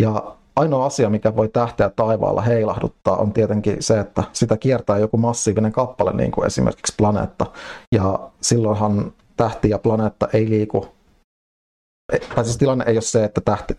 [0.00, 5.16] Ja ainoa asia, mikä voi tähteä taivaalla heilahduttaa, on tietenkin se, että sitä kiertää joku
[5.16, 7.46] massiivinen kappale, niin kuin esimerkiksi planeetta.
[7.94, 10.88] Ja silloinhan tähti ja planeetta ei liiku,
[12.34, 13.76] tai siis tilanne ei ole se, että tähti,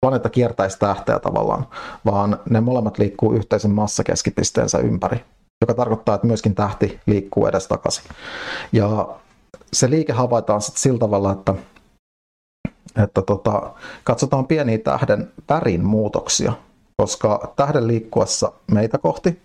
[0.00, 1.66] planeetta kiertäisi tähteä tavallaan,
[2.04, 5.24] vaan ne molemmat liikkuu yhteisen massakeskipisteensä ympäri,
[5.60, 8.04] joka tarkoittaa, että myöskin tähti liikkuu edestakaisin.
[8.72, 9.08] Ja
[9.72, 11.54] se liike havaitaan sitten sillä tavalla, että,
[13.04, 16.52] että tota, katsotaan pieniä tähden värin muutoksia,
[16.96, 19.42] koska tähden liikkuessa meitä kohti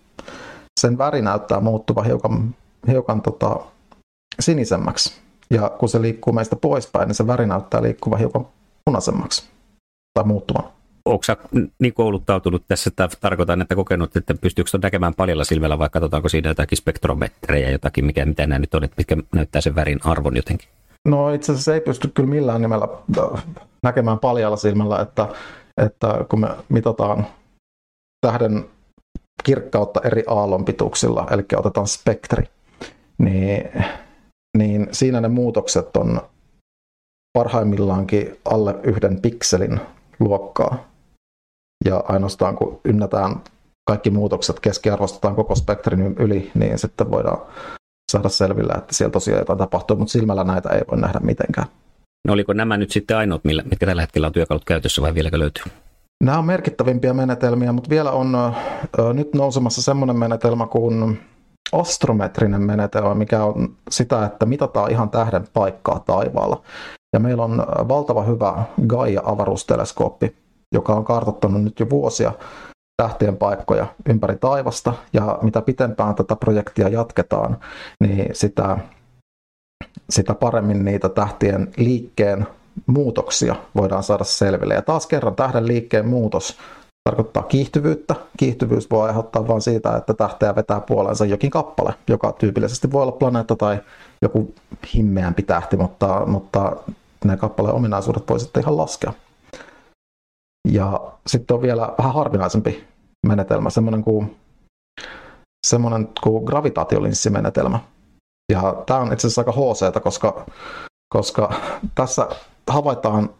[0.80, 2.54] sen väri näyttää muuttuva hiukan,
[2.88, 3.60] hiukan tota,
[4.40, 5.14] sinisemmäksi.
[5.50, 8.46] Ja kun se liikkuu meistä poispäin, niin se väri näyttää liikkuva hiukan
[8.84, 9.44] punaisemmaksi
[10.14, 10.64] tai muuttuvan.
[11.04, 11.36] Onko sä
[11.78, 16.50] niin kouluttautunut tässä, että tarkoitan, että kokenut, että pystyykö näkemään paljalla silmällä vai katsotaanko siinä
[16.50, 20.68] jotakin spektrometreja, jotakin, mikä, mitä nämä nyt on, että mitkä näyttää sen värin arvon jotenkin?
[21.08, 23.44] No itse asiassa ei pysty kyllä millään nimellä äh,
[23.82, 25.28] näkemään paljalla silmällä, että,
[25.76, 27.26] että kun me mitataan
[28.20, 28.64] tähden
[29.44, 32.44] kirkkautta eri aallonpituuksilla, eli otetaan spektri,
[33.18, 33.70] niin
[34.58, 36.20] niin siinä ne muutokset on
[37.38, 39.80] parhaimmillaankin alle yhden pikselin
[40.20, 40.88] luokkaa.
[41.84, 43.36] Ja ainoastaan kun ynnätään
[43.86, 47.38] kaikki muutokset keskiarvostetaan koko spektrin yli, niin sitten voidaan
[48.12, 51.66] saada selville, että siellä tosiaan jotain tapahtuu, mutta silmällä näitä ei voi nähdä mitenkään.
[52.26, 55.38] No oliko nämä nyt sitten ainoat, millä, mitkä tällä hetkellä on työkalut käytössä vai vieläkö
[55.38, 55.64] löytyy?
[56.24, 58.32] Nämä on merkittävimpiä menetelmiä, mutta vielä on
[59.12, 61.20] nyt nousemassa semmoinen menetelmä kuin
[61.72, 66.62] astrometrinen menetelmä, mikä on sitä, että mitataan ihan tähden paikkaa taivaalla.
[67.12, 70.36] Ja meillä on valtava hyvä Gaia-avaruusteleskooppi,
[70.74, 72.32] joka on kartoittanut nyt jo vuosia
[73.02, 74.92] tähtien paikkoja ympäri taivasta.
[75.12, 77.58] Ja mitä pitempään tätä projektia jatketaan,
[78.00, 78.78] niin sitä,
[80.10, 82.46] sitä paremmin niitä tähtien liikkeen
[82.86, 84.74] muutoksia voidaan saada selville.
[84.74, 86.58] Ja taas kerran tähden liikkeen muutos
[87.04, 88.14] tarkoittaa kiihtyvyyttä.
[88.36, 93.12] Kiihtyvyys voi aiheuttaa vain siitä, että tähteä vetää puoleensa jokin kappale, joka tyypillisesti voi olla
[93.12, 93.80] planeetta tai
[94.22, 94.54] joku
[94.94, 96.76] himmeämpi tähti, mutta, mutta
[97.24, 99.12] ne kappaleen ominaisuudet voi sitten ihan laskea.
[100.68, 102.84] Ja sitten on vielä vähän harvinaisempi
[103.26, 104.36] menetelmä, semmoinen kuin,
[105.66, 107.80] semmoinen kuin gravitaatiolinssimenetelmä.
[108.52, 110.46] Ja tämä on itse asiassa aika HC, koska,
[111.14, 111.52] koska
[111.94, 112.28] tässä
[112.68, 113.30] havaitaan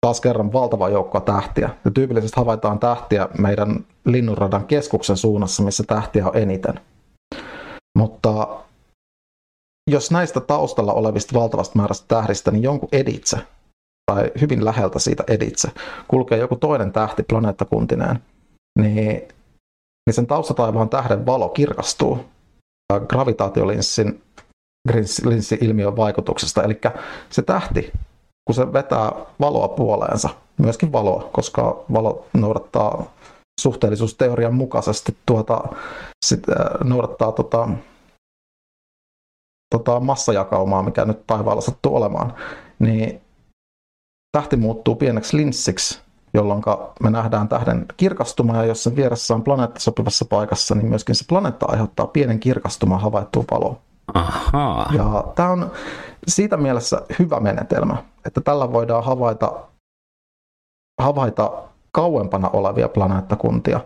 [0.00, 1.70] taas kerran valtava joukko tähtiä.
[1.84, 6.80] Ja tyypillisesti havaitaan tähtiä meidän linnunradan keskuksen suunnassa, missä tähtiä on eniten.
[7.98, 8.48] Mutta
[9.90, 13.38] jos näistä taustalla olevista valtavasta määrästä tähdistä, niin jonkun editse,
[14.10, 15.68] tai hyvin läheltä siitä editse,
[16.08, 18.18] kulkee joku toinen tähti planeettakuntineen,
[18.78, 19.28] niin,
[20.06, 22.24] niin sen taustataivaan tähden valo kirkastuu
[23.08, 24.22] gravitaatiolinssin
[25.24, 26.62] linssi-ilmiön vaikutuksesta.
[26.62, 26.80] Eli
[27.30, 27.92] se tähti
[28.44, 33.04] kun se vetää valoa puoleensa, myöskin valoa, koska valo noudattaa
[33.60, 35.62] suhteellisuusteorian mukaisesti tuota,
[36.26, 37.68] sit, äh, noudattaa tota,
[39.74, 42.34] tota massajakaumaa, mikä nyt taivaalla sattuu olemaan,
[42.78, 43.20] niin
[44.36, 46.00] tähti muuttuu pieneksi linssiksi,
[46.34, 46.62] jolloin
[47.02, 51.24] me nähdään tähden kirkastuma, ja jos sen vieressä on planeetta sopivassa paikassa, niin myöskin se
[51.28, 53.76] planeetta aiheuttaa pienen kirkastuman havaittua valoa.
[54.14, 54.92] Ahaa.
[54.96, 55.70] Ja tämä on
[56.28, 59.60] siitä mielessä hyvä menetelmä, että tällä voidaan havaita,
[61.00, 63.80] havaita kauempana olevia planeettakuntia.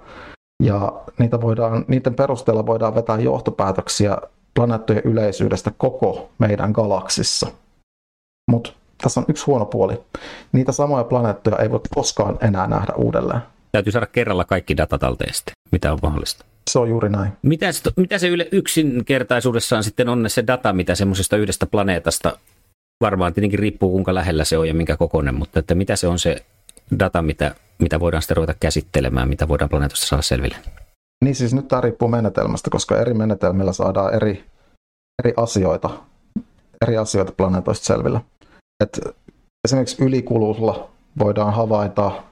[0.62, 4.18] Ja niitä voidaan, niiden perusteella voidaan vetää johtopäätöksiä
[4.55, 7.47] planeettojen yleisyydestä koko meidän galaksissa.
[8.51, 10.01] Mutta tässä on yksi huono puoli.
[10.53, 13.40] Niitä samoja planeettoja ei voi koskaan enää nähdä uudelleen.
[13.73, 16.44] Täytyy saada kerralla kaikki datatalteesta, mitä on mahdollista.
[16.70, 17.33] Se on juuri näin.
[17.42, 22.38] Mitä se, mitä se yle, yksinkertaisuudessaan sitten on se data, mitä semmoisesta yhdestä planeetasta,
[23.00, 26.18] varmaan tietenkin riippuu kuinka lähellä se on ja minkä kokoinen, mutta että mitä se on
[26.18, 26.44] se
[26.98, 30.57] data, mitä, mitä voidaan sitten ruveta käsittelemään, mitä voidaan planeetasta saada selville?
[31.24, 34.44] Niin siis nyt tämä riippuu menetelmästä, koska eri menetelmillä saadaan eri,
[35.24, 35.90] eri asioita,
[36.83, 38.20] eri asioita planeetoista selville.
[38.80, 39.00] Et
[39.64, 42.22] esimerkiksi ylikululla voidaan havaita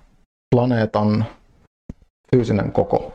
[0.55, 1.25] planeetan
[2.37, 3.15] fyysinen koko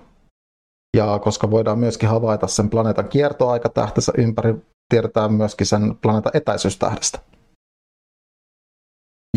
[0.97, 4.55] ja koska voidaan myöskin havaita sen planeetan kiertoaika tähtensä ympäri,
[4.89, 7.19] tiedetään myöskin sen planeetan etäisyystähdestä.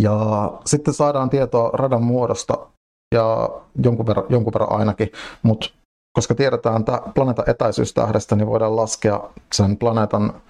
[0.02, 2.66] Ja sitten saadaan tietoa radan muodosta
[3.14, 3.48] ja
[3.84, 5.70] jonkun verran, jonkun verran ainakin, mutta
[6.16, 9.20] koska tiedetään tämä planeetan etäisyystähdestä, niin voidaan laskea
[9.52, 10.42] sen planeetan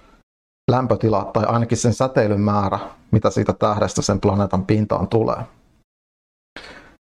[0.71, 2.79] lämpötila tai ainakin sen säteilyn määrä,
[3.11, 5.37] mitä siitä tähdestä sen planeetan pintaan tulee.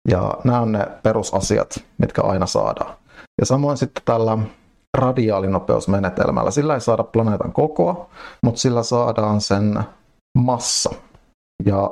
[0.08, 2.96] Ja nämä on ne perusasiat, mitkä aina saadaan.
[3.40, 4.38] Ja samoin sitten tällä
[4.98, 8.08] radiaalinopeusmenetelmällä, sillä ei saada planeetan kokoa,
[8.42, 9.80] mutta sillä saadaan sen
[10.38, 10.90] massa.
[11.64, 11.90] Ja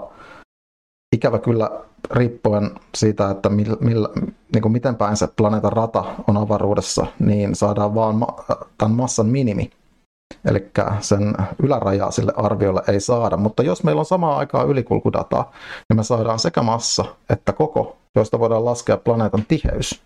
[1.14, 1.70] ikävä kyllä
[2.10, 4.08] riippuen siitä, että millä, millä,
[4.54, 8.44] niin kuin miten päin se planeetan rata on avaruudessa, niin saadaan vaan ma-
[8.78, 9.70] tämän massan minimi.
[10.44, 13.36] Eli sen ylärajaa sille arviolle ei saada.
[13.36, 15.52] Mutta jos meillä on samaan aikaan ylikulkudataa,
[15.88, 20.02] niin me saadaan sekä massa että koko, joista voidaan laskea planeetan tiheys.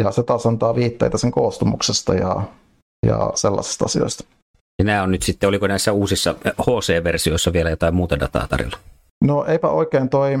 [0.00, 2.42] Ja se taas antaa viitteitä sen koostumuksesta ja,
[3.06, 4.24] ja sellaisista asioista.
[4.78, 8.78] Ja nämä on nyt sitten, oliko näissä uusissa HC-versioissa vielä jotain muuta dataa tarjolla?
[9.22, 10.38] No eipä oikein toi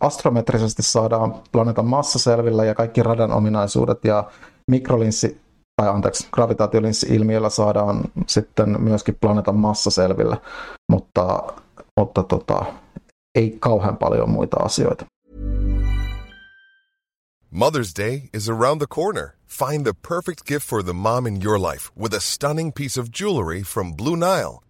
[0.00, 4.30] astrometrisesti saadaan planeetan massa selvillä ja kaikki radan ominaisuudet ja
[4.70, 5.40] mikrolinssi
[5.76, 10.36] tai anteeksi, gravitaatiolinssi-ilmiöllä saadaan sitten myöskin planeetan massa selvillä,
[10.92, 11.42] mutta,
[12.00, 12.64] mutta tota,
[13.34, 15.04] ei kauhean paljon muita asioita.
[17.54, 19.28] Mother's Day is around the corner.
[19.46, 23.08] Find the perfect gift for the mom in your life with a stunning piece of
[23.20, 24.69] jewelry from Blue Nile.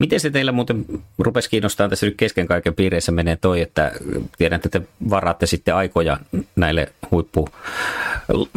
[0.00, 0.84] Miten se teillä muuten
[1.18, 3.92] rupesi kiinnostaa tässä nyt kesken kaiken piireissä menee toi, että
[4.38, 6.16] tiedän, että te varaatte sitten aikoja
[6.56, 7.48] näille huippu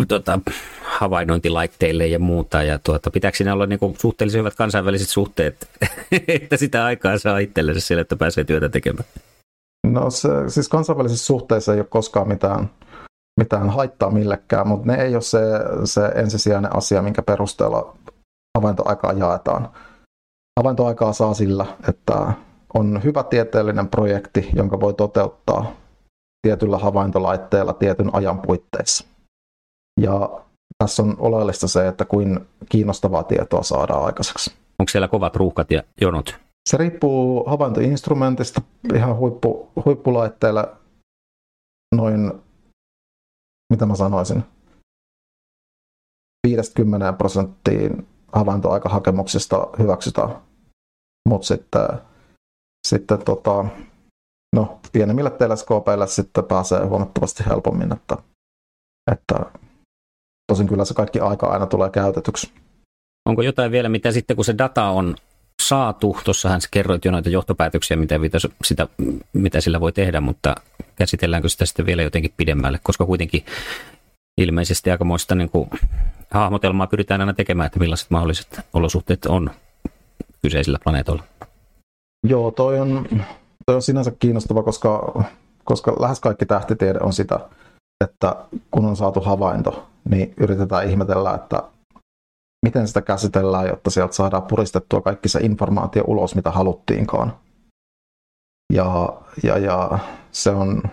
[0.08, 0.40] tota,
[0.84, 2.64] havainnointilaitteille ja muuta.
[2.64, 5.70] Ja tuota, pitääkö siinä olla niinku suhteellisen hyvät kansainväliset suhteet,
[6.28, 9.06] että sitä aikaa saa itsellensä sille, että pääsee työtä tekemään?
[9.88, 12.70] No se, siis kansainvälisissä suhteissa ei ole koskaan mitään,
[13.40, 15.40] mitään haittaa millekään, mutta ne ei ole se,
[15.86, 17.96] se ensisijainen asia, minkä perusteella
[18.58, 19.70] havaintoaikaa jaetaan.
[20.60, 22.34] Havaintoaikaa saa sillä, että
[22.74, 25.72] on hyvä tieteellinen projekti, jonka voi toteuttaa
[26.48, 29.06] tietyllä havaintolaitteella tietyn ajan puitteissa.
[30.02, 30.44] Ja
[30.78, 32.40] tässä on oleellista se, että kuin
[32.70, 34.54] kiinnostavaa tietoa saadaan aikaiseksi.
[34.80, 36.36] Onko siellä kovat ruuhkat ja jonot?
[36.70, 38.62] Se riippuu havaintoinstrumentista
[38.96, 40.78] ihan huippu, huippulaitteilla
[41.96, 42.32] noin,
[43.74, 44.44] mitä mä sanoisin,
[46.48, 50.30] 50 prosenttiin havaintoaikahakemuksista hyväksytään.
[51.30, 51.88] Mutta sitten,
[52.88, 53.66] sitten tota,
[54.56, 58.18] no, pienemmillä teleskopeilla sitten pääsee huomattavasti helpommin, että,
[59.12, 59.36] että
[60.52, 62.52] tosin kyllä se kaikki aika aina tulee käytetyksi.
[63.30, 65.16] Onko jotain vielä, mitä sitten kun se data on
[65.62, 68.16] saatu, tuossahan kerroit jo noita johtopäätöksiä, mitä,
[68.64, 68.88] sitä,
[69.34, 70.56] mitä sillä voi tehdä, mutta
[70.96, 73.46] käsitelläänkö sitä sitten vielä jotenkin pidemmälle, koska kuitenkin
[74.38, 75.70] ilmeisesti aikamoista niin kuin,
[76.32, 79.50] hahmotelmaa pyritään aina tekemään, että millaiset mahdolliset olosuhteet on
[80.42, 81.24] kyseisillä planeetoilla.
[82.28, 83.08] Joo, toi on,
[83.66, 85.24] toi on sinänsä kiinnostava, koska,
[85.64, 87.40] koska lähes kaikki tähtitiede on sitä,
[88.04, 88.36] että
[88.72, 91.64] kun on saatu havainto, niin yritetään ihmetellä, että
[92.66, 97.38] miten sitä käsitellään, jotta sieltä saadaan puristettua kaikki se informaatio ulos, mitä haluttiinkaan.
[98.74, 100.00] Ja, ja, ja
[100.32, 100.84] se, on,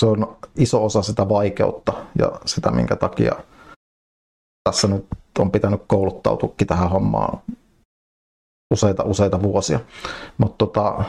[0.00, 3.32] se on iso osa sitä vaikeutta ja sitä, minkä takia
[4.68, 5.06] tässä nyt
[5.38, 7.38] on pitänyt kouluttautuakin tähän hommaan
[8.74, 9.80] useita, useita vuosia.
[10.38, 11.04] Mutta tota,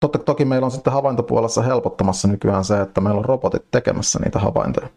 [0.00, 4.38] totta, toki meillä on sitten havaintopuolessa helpottamassa nykyään se, että meillä on robotit tekemässä niitä
[4.38, 4.88] havaintoja.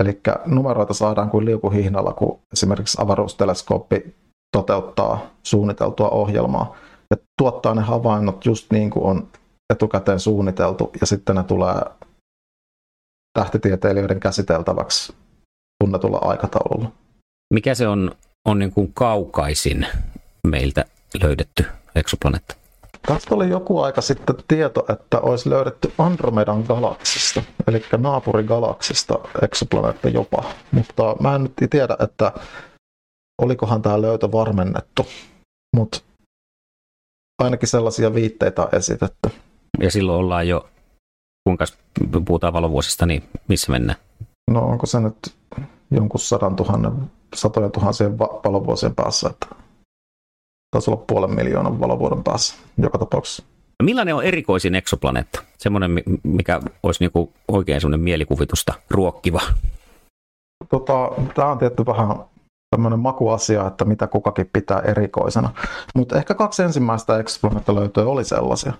[0.00, 4.14] Eli numeroita saadaan kuin liukuhihnalla, kun esimerkiksi avaruusteleskooppi
[4.56, 6.76] toteuttaa suunniteltua ohjelmaa
[7.10, 9.28] ja tuottaa ne havainnot just niin kuin on
[9.72, 11.80] etukäteen suunniteltu ja sitten ne tulee
[13.38, 15.14] tähtitieteilijöiden käsiteltäväksi
[15.84, 16.92] tunnetulla aikataululla.
[17.54, 18.12] Mikä se on,
[18.48, 19.86] on niin kuin kaukaisin
[20.46, 20.84] meiltä
[21.22, 22.56] löydetty eksoplaneetta?
[23.06, 30.44] Tästä oli joku aika sitten tieto, että olisi löydetty Andromedan galaksista, eli naapurigalaksista eksoplaneetta jopa.
[30.72, 32.32] Mutta mä en nyt tiedä, että
[33.42, 35.06] olikohan tämä löytö varmennettu,
[35.76, 36.00] mutta
[37.42, 39.30] ainakin sellaisia viitteitä on esitetty.
[39.80, 40.68] Ja silloin ollaan jo,
[41.48, 41.64] kuinka
[42.26, 43.98] puhutaan valovuosista, niin missä mennään?
[44.50, 45.34] No onko se nyt
[45.90, 46.92] jonkun sadan tuhannen,
[47.34, 49.46] satojen tuhansien valovuosien päässä, että
[50.70, 53.42] taisi olla puolen miljoonan valovuoden päässä joka tapauksessa.
[53.82, 55.42] No millainen on erikoisin eksoplaneetta?
[55.58, 59.40] Semmoinen, mikä olisi niinku oikein semmoinen mielikuvitusta ruokkiva.
[60.68, 62.16] Tota, tämä on tietty vähän
[62.70, 65.50] tämmöinen makuasia, että mitä kukakin pitää erikoisena.
[65.94, 68.72] Mutta ehkä kaksi ensimmäistä eksoplaneetta löytöä oli sellaisia.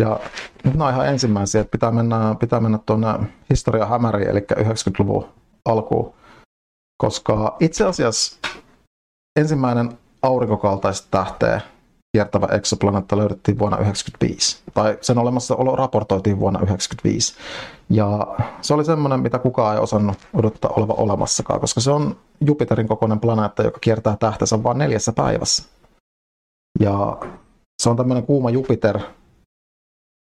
[0.00, 0.20] Ja
[0.64, 3.08] nyt on ihan ensimmäisiä, että pitää mennä, pitää mennä tuonne
[3.50, 5.28] historia hämäriin, eli 90-luvun
[5.64, 6.14] alkuun.
[7.02, 8.48] Koska itse asiassa
[9.38, 11.60] ensimmäinen aurinkokaltaista tähteä
[12.16, 14.62] kiertävä eksoplaneetta löydettiin vuonna 1995.
[14.74, 17.34] Tai sen olemassaolo raportoitiin vuonna 1995.
[17.90, 22.88] Ja se oli semmoinen, mitä kukaan ei osannut odottaa oleva olemassakaan, koska se on Jupiterin
[22.88, 25.64] kokoinen planeetta, joka kiertää tähtensä vain neljässä päivässä.
[26.80, 27.18] Ja
[27.82, 28.98] se on tämmöinen kuuma Jupiter,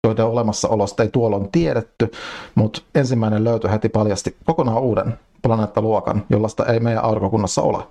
[0.09, 2.11] joiden olemassaolosta ei tuolloin tiedetty,
[2.55, 7.85] mutta ensimmäinen löytö heti paljasti kokonaan uuden planeettaluokan, jollaista ei meidän aurinkokunnassa ole.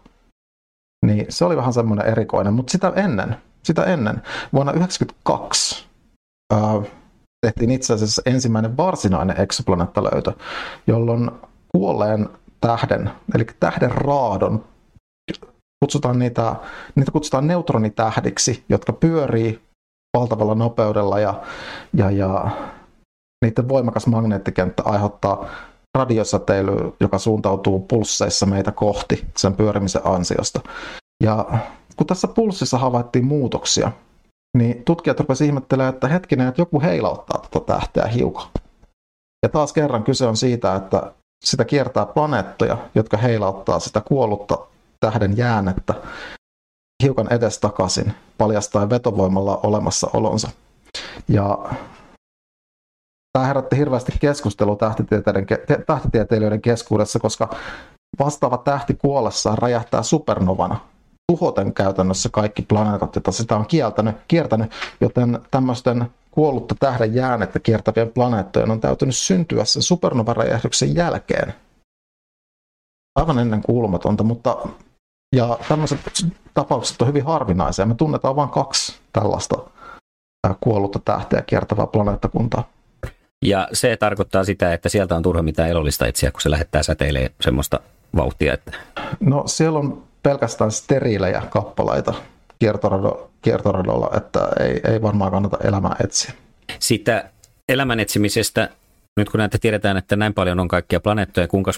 [1.05, 4.21] Niin se oli vähän semmoinen erikoinen, mutta sitä ennen, sitä ennen,
[4.53, 5.85] vuonna 1992
[6.53, 6.81] ää,
[7.41, 10.33] tehtiin itse asiassa ensimmäinen varsinainen eksoplaneettalöytö,
[10.87, 11.31] jolloin
[11.77, 12.29] kuolleen
[12.61, 14.63] tähden, eli tähden raadon,
[15.79, 16.55] kutsutaan niitä,
[16.95, 19.64] niitä kutsutaan neutronitähdiksi, jotka pyörii
[20.15, 21.41] valtavalla nopeudella ja,
[21.93, 22.49] ja, ja
[23.45, 25.45] niiden voimakas magneettikenttä aiheuttaa
[25.97, 30.59] radiosäteily, joka suuntautuu pulsseissa meitä kohti sen pyörimisen ansiosta.
[31.23, 31.45] Ja
[31.95, 33.91] kun tässä pulssissa havaittiin muutoksia,
[34.57, 38.47] niin tutkijat rupesivat ihmettelemään, että hetkinen, että joku heilauttaa tuota tähteä hiukan.
[39.43, 41.13] Ja taas kerran kyse on siitä, että
[41.45, 44.57] sitä kiertää planeettoja, jotka heilauttaa sitä kuollutta
[44.99, 45.93] tähden jäänettä
[47.03, 50.49] hiukan edestakaisin, paljastaen vetovoimalla olemassaolonsa.
[51.27, 51.69] Ja
[53.33, 54.77] tämä herätti hirveästi keskustelua
[55.87, 57.55] tähtitieteilijöiden keskuudessa, koska
[58.19, 60.79] vastaava tähti kuollessaan räjähtää supernovana.
[61.31, 64.71] tuhoten käytännössä kaikki planeetat, joita sitä on kieltänyt, kiertänyt,
[65.01, 71.53] joten tämmöisten kuollutta tähden jäänettä kiertävien planeettojen on täytynyt syntyä sen supernova-räjähdyksen jälkeen.
[73.15, 74.67] Aivan ennen kuulumatonta, mutta
[75.35, 75.99] ja tämmöiset
[76.53, 77.85] tapaukset on hyvin harvinaisia.
[77.85, 79.57] Me tunnetaan vain kaksi tällaista
[80.59, 82.69] kuollutta tähteä kiertävää planeettakuntaa.
[83.45, 87.31] Ja se tarkoittaa sitä, että sieltä on turha mitään elollista etsiä, kun se lähettää säteilee
[87.41, 87.79] semmoista
[88.15, 88.53] vauhtia.
[88.53, 88.71] Että...
[89.19, 92.13] No siellä on pelkästään steriilejä kappaleita
[92.59, 96.33] kiertorado, kiertoradolla, että ei, ei varmaan kannata elämää etsiä.
[96.79, 97.29] Sitä
[97.69, 98.69] elämän etsimisestä,
[99.17, 101.71] nyt kun näitä tiedetään, että näin paljon on kaikkia planeettoja, kuinka,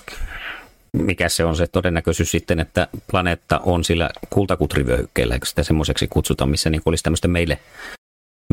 [1.01, 6.45] mikä se on se todennäköisyys sitten, että planeetta on sillä kultakutrivyöhykkeellä, eikö sitä semmoiseksi kutsuta,
[6.45, 7.59] missä niin olisi tämmöistä meille,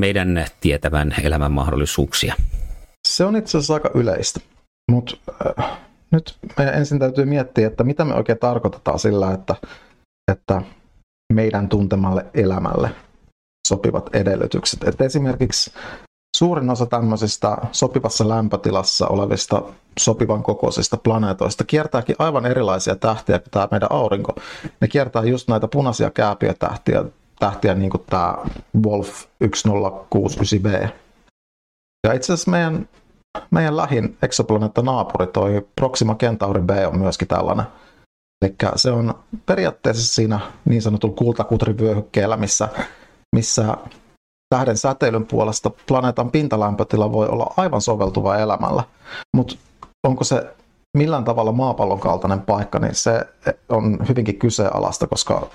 [0.01, 2.35] meidän tietävän elämän mahdollisuuksia?
[3.09, 4.41] Se on itse asiassa aika yleistä,
[4.91, 5.17] mutta
[5.59, 5.79] äh,
[6.11, 9.55] nyt meidän ensin täytyy miettiä, että mitä me oikein tarkoitetaan sillä, että,
[10.33, 10.63] että
[11.33, 12.91] meidän tuntemalle elämälle
[13.69, 14.85] sopivat edellytykset.
[14.85, 15.73] Et esimerkiksi
[16.35, 19.63] suurin osa tämmöisistä sopivassa lämpötilassa olevista
[19.99, 24.35] sopivan kokoisista planeetoista kiertääkin aivan erilaisia tähtiä kuin tämä meidän aurinko.
[24.81, 27.05] Ne kiertää just näitä punaisia kääpiötähtiä,
[27.39, 28.35] tähtiä niin kuin tämä
[28.87, 30.89] Wolf 1069b.
[32.07, 32.89] Ja itse asiassa meidän,
[33.51, 37.67] meidän lähin eksoplaneetta-naapuri, toi Proxima Centauri b on myöskin tällainen.
[38.43, 39.15] Eli se on
[39.47, 42.69] periaatteessa siinä niin sanotulla kultakutrivyöhykkeellä, missä,
[43.37, 43.77] missä
[44.49, 48.85] tähden säteilyn puolesta planeetan pintalämpötila voi olla aivan soveltuva elämällä.
[49.37, 49.57] Mutta
[50.07, 50.55] onko se
[50.97, 53.27] millään tavalla maapallon kaltainen paikka, niin se
[53.69, 55.51] on hyvinkin kyseenalaista, koska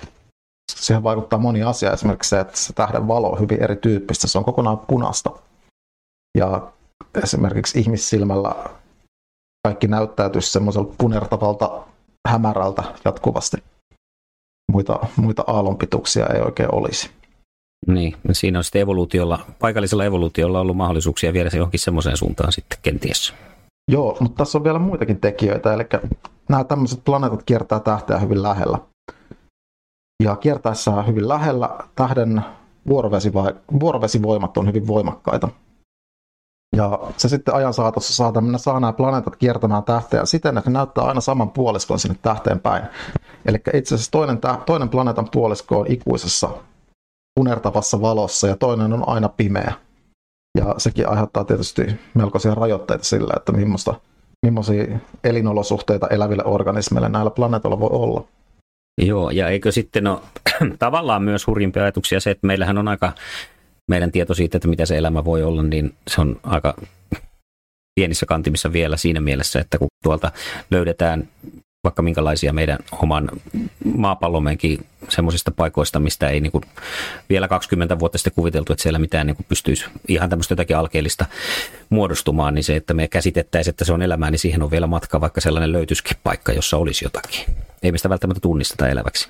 [0.74, 1.92] siihen vaikuttaa moni asia.
[1.92, 4.26] Esimerkiksi se, että se tähden valo on hyvin erityyppistä.
[4.26, 5.30] Se on kokonaan punasta.
[6.38, 6.72] Ja
[7.22, 8.54] esimerkiksi ihmissilmällä
[9.68, 11.82] kaikki näyttäytyisi semmoiselta punertavalta
[12.28, 13.56] hämärältä jatkuvasti.
[14.72, 17.10] Muita, muita aallonpituuksia ei oikein olisi.
[17.86, 22.78] Niin, siinä on sitten evoluutiolla, paikallisella evoluutiolla ollut mahdollisuuksia viedä se johonkin semmoiseen suuntaan sitten
[22.82, 23.34] kenties.
[23.90, 25.82] Joo, mutta tässä on vielä muitakin tekijöitä, eli
[26.48, 28.78] nämä tämmöiset planeetat kiertää tähteä hyvin lähellä.
[30.22, 32.42] Ja kiertäessään hyvin lähellä tähden
[33.80, 35.48] vuorovesivoimat on hyvin voimakkaita.
[36.76, 40.74] Ja se sitten ajan saatossa saa, tämmöinen, saa nämä planeetat kiertämään tähteä siten, että ne
[40.74, 42.82] näyttää aina saman puoliskon sinne tähteen päin.
[43.46, 46.50] Eli itse asiassa toinen, toinen planeetan puolisko on ikuisessa
[47.34, 49.72] punertavassa valossa ja toinen on aina pimeä.
[50.58, 51.82] Ja sekin aiheuttaa tietysti
[52.14, 53.94] melkoisia rajoitteita sillä, että millaista,
[54.46, 58.24] millaisia elinolosuhteita eläville organismeille näillä planeetoilla voi olla.
[59.02, 60.20] Joo, ja eikö sitten ole
[60.78, 63.12] tavallaan myös hurjimpia ajatuksia se, että meillähän on aika
[63.90, 66.74] meidän tieto siitä, että mitä se elämä voi olla, niin se on aika
[67.94, 70.32] pienissä kantimissa vielä siinä mielessä, että kun tuolta
[70.70, 71.28] löydetään
[71.84, 73.30] vaikka minkälaisia meidän oman
[73.96, 76.64] maapallommekin semmoisista paikoista, mistä ei niin kuin
[77.28, 81.26] vielä 20 vuotta sitten kuviteltu, että siellä mitään niin kuin pystyisi ihan tämmöistä jotakin alkeellista
[81.90, 85.20] muodostumaan, niin se, että me käsitettäisiin, että se on elämää, niin siihen on vielä matka,
[85.20, 87.54] vaikka sellainen löytyisikin paikka, jossa olisi jotakin.
[87.82, 89.28] Ei me sitä välttämättä tunnisteta eläväksi.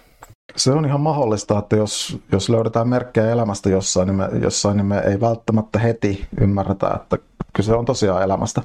[0.56, 4.86] Se on ihan mahdollista, että jos, jos löydetään merkkejä elämästä jossain niin, me, jossain, niin
[4.86, 7.18] me ei välttämättä heti ymmärretä, että
[7.52, 8.62] kyse on tosiaan elämästä.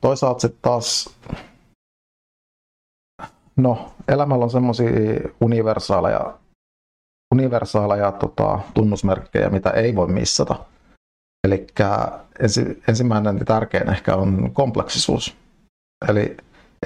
[0.00, 1.10] Toisaalta sitten taas,
[3.56, 4.90] no, elämällä on semmoisia
[5.40, 6.38] universaaleja,
[7.34, 10.64] universaaleja tota, tunnusmerkkejä, mitä ei voi missata.
[11.46, 11.66] Eli
[12.40, 15.36] ensi, ensimmäinen ja tärkein ehkä on kompleksisuus.
[16.08, 16.36] Eli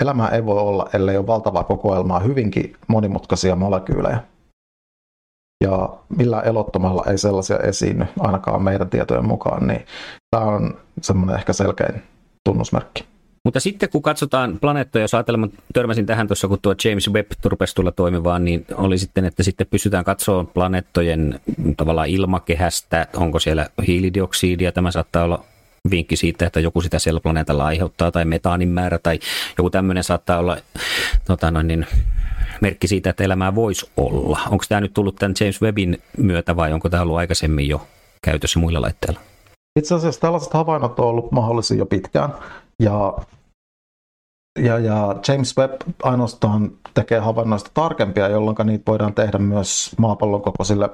[0.01, 4.25] elämää ei voi olla, ellei ole valtavaa kokoelmaa hyvinkin monimutkaisia molekyylejä.
[5.65, 9.87] Ja millä elottomalla ei sellaisia esiinny, ainakaan meidän tietojen mukaan, niin
[10.31, 12.03] tämä on semmoinen ehkä selkein
[12.49, 13.05] tunnusmerkki.
[13.45, 17.75] Mutta sitten kun katsotaan planeettoja, jos ajatellaan, törmäsin tähän tuossa, kun tuo James Webb rupesi
[17.75, 21.41] tulla toimimaan, niin oli sitten, että sitten pystytään katsomaan planeettojen
[21.77, 25.45] tavallaan ilmakehästä, onko siellä hiilidioksidia, tämä saattaa olla
[25.91, 29.19] vinkki siitä, että joku sitä siellä planeetalla aiheuttaa, tai metaanin määrä, tai
[29.59, 30.57] joku tämmöinen saattaa olla
[31.25, 31.87] tota noin, niin,
[32.61, 34.41] merkki siitä, että elämää voisi olla.
[34.51, 37.87] Onko tämä nyt tullut tämän James Webbin myötä vai onko tämä ollut aikaisemmin jo
[38.25, 39.21] käytössä muilla laitteilla?
[39.79, 42.31] Itse asiassa tällaiset havainnot on ollut mahdollisia jo pitkään.
[42.81, 43.19] Ja,
[44.59, 50.91] ja, ja James Webb ainoastaan tekee havainnoista tarkempia, jolloin niitä voidaan tehdä myös maapallon kokoisille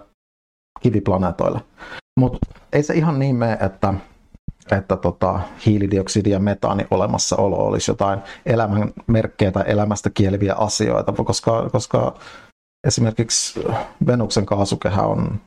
[0.80, 1.60] kiviplaneetoille.
[2.20, 2.38] Mutta
[2.72, 3.94] ei se ihan niin mene, että
[4.72, 11.70] että tota, hiilidioksidi ja metaani olemassaolo olisi jotain elämän merkkejä tai elämästä kieliviä asioita, koska,
[11.72, 12.14] koska
[12.86, 13.64] esimerkiksi
[14.06, 15.40] Venuksen kaasukehä on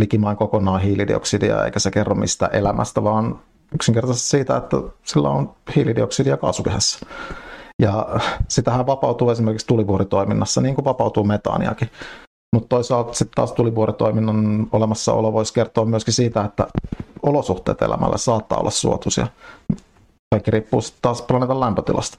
[0.00, 3.40] likimain kokonaan hiilidioksidia, eikä se kerro mistä elämästä, vaan
[3.74, 7.06] yksinkertaisesti siitä, että sillä on hiilidioksidia kaasukehässä.
[7.82, 8.06] Ja
[8.48, 11.90] sitähän vapautuu esimerkiksi tulivuoritoiminnassa, niin kuin vapautuu metaaniakin.
[12.54, 16.66] Mutta toisaalta sitten taas tulivuoritoiminnan olemassaolo voisi kertoa myöskin siitä, että
[17.22, 19.26] olosuhteet elämällä saattaa olla suotuisia.
[20.34, 22.18] Kaikki riippuu sitten taas planeetan lämpötilasta.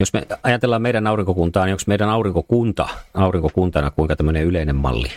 [0.00, 5.08] Jos me ajatellaan meidän aurinkokuntaa, niin onko meidän aurinkokunta aurinkokuntana kuinka tämmöinen yleinen malli?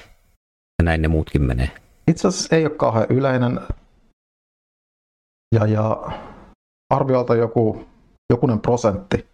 [0.80, 1.72] Ja näin ne muutkin menee.
[2.08, 3.60] Itse asiassa ei ole kauhean yleinen.
[5.56, 6.02] Ja, ja
[6.94, 7.84] arviolta joku,
[8.32, 9.28] jokunen prosentti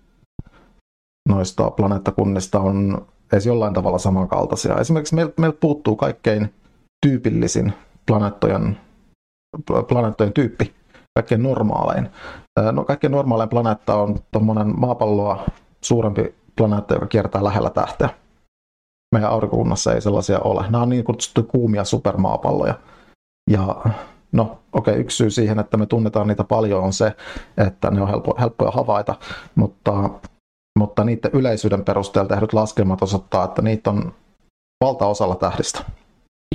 [1.30, 4.76] noista planeettakunnista on edes jollain tavalla samankaltaisia.
[4.76, 6.54] Esimerkiksi meiltä meil puuttuu kaikkein
[7.06, 7.74] tyypillisin
[8.06, 8.78] planeettojen,
[9.88, 10.74] planeettojen tyyppi,
[11.16, 12.10] kaikkein normaalein.
[12.72, 15.46] No, kaikkein normaalein planeetta on tuommoinen maapalloa
[15.82, 18.10] suurempi planeetta, joka kiertää lähellä tähteä.
[19.16, 20.62] Meidän aurinkokunnassa ei sellaisia ole.
[20.70, 22.80] Nämä on niin kutsuttu kuumia supermaapalloja.
[23.50, 23.86] Ja
[24.32, 27.14] no okei, okay, yksi syy siihen, että me tunnetaan niitä paljon on se,
[27.58, 29.16] että ne on helppo, helppoja havaita,
[29.56, 30.10] mutta
[30.78, 34.14] mutta niiden yleisyyden perusteella tehdyt laskelmat osoittaa, että niitä on
[34.86, 35.80] valtaosalla tähdistä.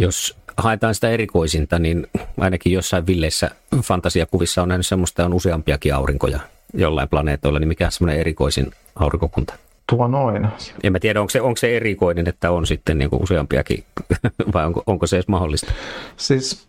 [0.01, 2.07] Jos haetaan sitä erikoisinta, niin
[2.41, 3.51] ainakin jossain villeissä
[3.83, 6.41] fantasiakuvissa on nähnyt semmoista, on useampiakin aurinkoja
[6.75, 9.55] jollain planeetoilla, niin mikä on semmoinen erikoisin aurinkokunta?
[9.91, 10.49] Tuo noin.
[10.83, 13.85] En mä tiedä, onko se, onko se erikoinen, että on sitten niin kuin useampiakin,
[14.55, 15.73] vai onko, onko se edes mahdollista?
[16.17, 16.69] Siis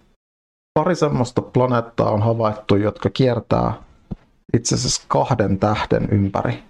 [0.74, 3.74] pari semmoista planeettaa on havaittu, jotka kiertää
[4.54, 6.64] itse asiassa kahden tähden ympäri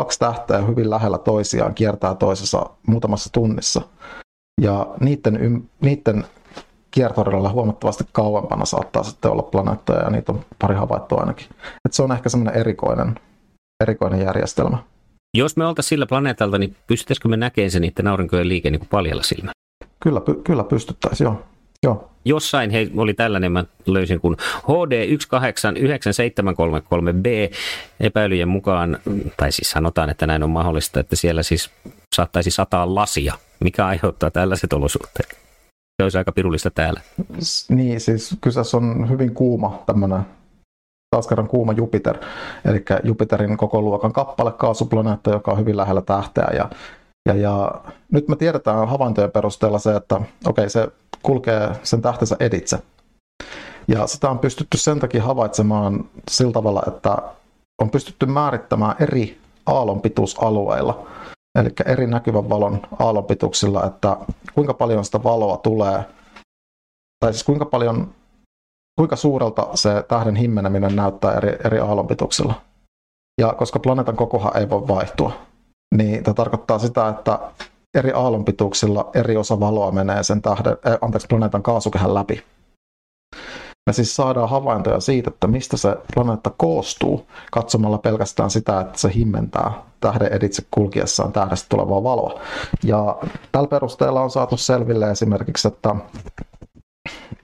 [0.00, 3.82] kaksi tähteä hyvin lähellä toisiaan, kiertää toisessa muutamassa tunnissa.
[4.60, 6.24] Ja niiden, niiden
[6.90, 11.46] kiertorilla huomattavasti kauempana saattaa sitten olla planeettoja ja niitä on pari havaittua ainakin.
[11.84, 13.14] Et se on ehkä semmoinen erikoinen,
[13.82, 14.78] erikoinen järjestelmä.
[15.36, 18.88] Jos me oltaisiin sillä planeetalta, niin pystyttäisikö me näkemään se niiden aurinkojen liike niin kuin
[18.88, 19.52] paljalla silmällä?
[20.02, 21.42] Kyllä, py, kyllä pystyttäisiin, joo.
[21.82, 22.08] Joo.
[22.24, 27.54] Jossain he, oli tällainen, mä löysin kun HD189733B
[28.00, 28.98] epäilyjen mukaan,
[29.36, 31.70] tai siis sanotaan, että näin on mahdollista, että siellä siis
[32.14, 35.28] saattaisi sataa lasia, mikä aiheuttaa tällaiset olosuhteet.
[35.96, 37.00] Se olisi aika pirullista täällä.
[37.68, 40.20] Niin, siis kyseessä on hyvin kuuma tämmöinen
[41.10, 42.18] taas kerran kuuma Jupiter,
[42.64, 46.48] eli Jupiterin koko luokan kappale, kaasuplaneetta, joka on hyvin lähellä tähteä.
[46.56, 46.70] Ja,
[47.28, 47.74] ja, ja
[48.12, 50.88] nyt me tiedetään havaintojen perusteella se, että okei, okay, se
[51.22, 52.78] kulkee sen tähtensä editse.
[53.88, 57.18] Ja sitä on pystytty sen takia havaitsemaan sillä tavalla, että
[57.82, 61.06] on pystytty määrittämään eri aallonpituusalueilla,
[61.58, 64.16] eli eri näkyvän valon aallonpituuksilla, että
[64.54, 66.04] kuinka paljon sitä valoa tulee,
[67.20, 68.14] tai siis kuinka paljon,
[68.98, 72.54] kuinka suurelta se tähden himmeneminen näyttää eri, eri aallonpituuksilla.
[73.40, 75.32] Ja koska planeetan kokohan ei voi vaihtua,
[75.94, 77.38] niin tämä tarkoittaa sitä, että
[77.94, 82.42] eri aallonpituuksilla eri osa valoa menee sen tähden, äh, anteeksi, planeetan kaasukehän läpi.
[83.86, 89.10] Me siis saadaan havaintoja siitä, että mistä se planeetta koostuu katsomalla pelkästään sitä, että se
[89.14, 92.40] himmentää tähden editse kulkiessaan tähdestä tulevaa valoa.
[92.84, 93.18] Ja
[93.52, 95.96] tällä perusteella on saatu selville esimerkiksi, että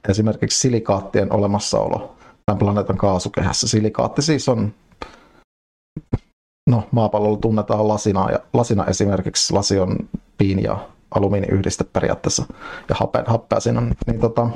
[0.08, 3.68] esimerkiksi silikaattien olemassaolo tämän planeetan kaasukehässä.
[3.68, 4.72] Silikaatti siis on
[6.68, 9.96] no, maapallolla tunnetaan lasina, ja lasina esimerkiksi lasi on
[10.38, 10.78] piin- ja
[11.14, 12.44] alumiiniyhdiste periaatteessa,
[12.88, 14.48] ja hape, happea siinä on, niin tota,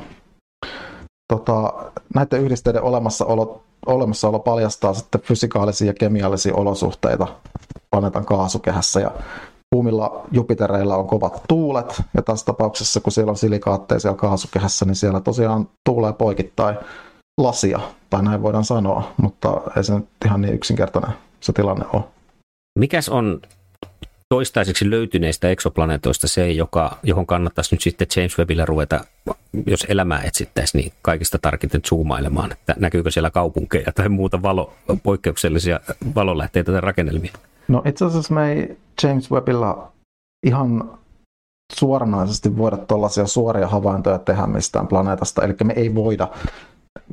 [1.33, 1.73] tota,
[2.15, 7.27] näiden yhdisteiden olemassaolo, olemassaolo paljastaa sitten fysikaalisia ja kemiallisia olosuhteita.
[7.91, 9.11] Planeetan kaasukehässä, ja
[9.75, 14.97] kuumilla Jupitereilla on kovat tuulet, ja tässä tapauksessa, kun siellä on silikaatteja siellä kaasukehässä, niin
[14.97, 16.77] siellä tosiaan tuulee poikittain
[17.41, 21.13] lasia, tai näin voidaan sanoa, mutta ei se nyt ihan niin yksinkertainen
[21.43, 22.05] se tilanne ole.
[22.79, 23.41] Mikäs on
[24.29, 29.05] toistaiseksi löytyneistä eksoplaneetoista se, joka, johon kannattaisi nyt sitten James Webbillä ruveta,
[29.67, 34.73] jos elämää etsittäisiin, niin kaikista tarkiten zoomailemaan, että näkyykö siellä kaupunkeja tai muuta valo,
[35.03, 35.81] poikkeuksellisia
[36.15, 37.33] valolähteitä tai rakennelmia?
[37.69, 39.77] No itse asiassa me ei James Webbillä
[40.47, 40.99] ihan
[41.73, 46.29] suoranaisesti voida tuollaisia suoria havaintoja tehdä mistään planeetasta, eli me ei voida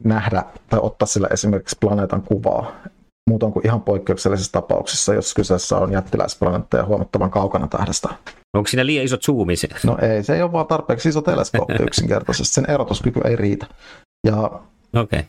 [0.03, 2.71] nähdä tai ottaa sillä esimerkiksi planeetan kuvaa
[3.30, 8.09] muutoin kuin ihan poikkeuksellisissa tapauksissa, jos kyseessä on jättiläisplaneetta ja huomattavan kaukana tähdestä.
[8.53, 9.53] Onko siinä liian iso zoomi?
[9.86, 12.53] No ei, se ei ole vaan tarpeeksi iso teleskooppi yksinkertaisesti.
[12.53, 13.65] Sen erotuskyky ei riitä.
[14.27, 14.51] Ja
[14.95, 15.23] okay.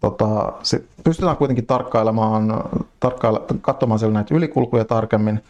[0.00, 2.64] tota, sit pystytään kuitenkin tarkkailemaan,
[3.00, 5.40] tarkkaile, katsomaan siellä näitä ylikulkuja tarkemmin.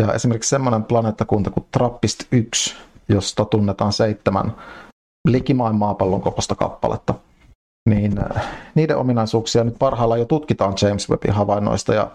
[0.00, 2.74] Ja esimerkiksi semmoinen planeettakunta kuin Trappist 1,
[3.08, 4.52] josta tunnetaan seitsemän
[5.28, 7.14] likimain maapallon kokoista kappaletta–
[7.86, 12.10] niin äh, niiden ominaisuuksia nyt parhaillaan jo tutkitaan James Webbin havainnoista ja,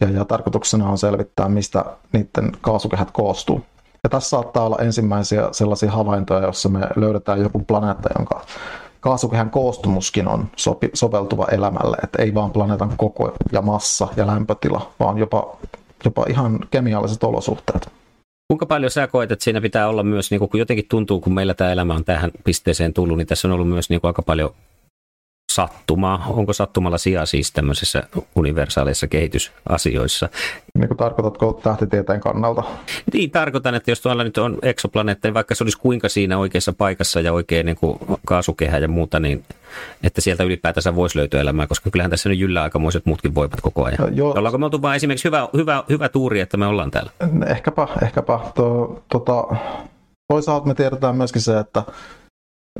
[0.00, 3.60] ja, ja tarkoituksena on selvittää, mistä niiden kaasukehät koostuu.
[4.04, 8.44] Ja tässä saattaa olla ensimmäisiä sellaisia havaintoja, joissa me löydetään joku planeetta, jonka
[9.00, 14.92] kaasukehän koostumuskin on sopi, soveltuva elämälle, että ei vaan planeetan koko ja massa ja lämpötila,
[15.00, 15.56] vaan jopa,
[16.04, 17.88] jopa ihan kemialliset olosuhteet.
[18.48, 21.54] Kuinka paljon sä koet, että siinä pitää olla myös, niin kun jotenkin tuntuu, kun meillä
[21.54, 24.50] tämä elämä on tähän pisteeseen tullut, niin tässä on ollut myös niin aika paljon
[25.52, 26.26] sattumaa.
[26.28, 28.02] Onko sattumalla sijaa siis tämmöisissä
[28.34, 30.28] universaaleissa kehitysasioissa?
[30.78, 32.62] Niin kuin tarkoitatko tähtitieteen kannalta?
[33.12, 36.72] Niin, tarkoitan, että jos tuolla nyt on eksoplaneetta, niin vaikka se olisi kuinka siinä oikeassa
[36.72, 39.44] paikassa ja oikein niin kuin kaasukehä ja muuta, niin
[40.02, 43.84] että sieltä ylipäätänsä voisi löytyä elämää, koska kyllähän tässä nyt jyllää aikamoiset muutkin voivat koko
[43.84, 44.16] ajan.
[44.16, 44.34] Joo.
[44.38, 47.10] Ollaanko me oltu vaan esimerkiksi hyvä, hyvä, hyvä tuuri, että me ollaan täällä?
[47.46, 48.40] Ehkäpä, ehkäpä.
[48.54, 49.44] To, tota,
[50.28, 51.82] toisaalta me tiedetään myöskin se, että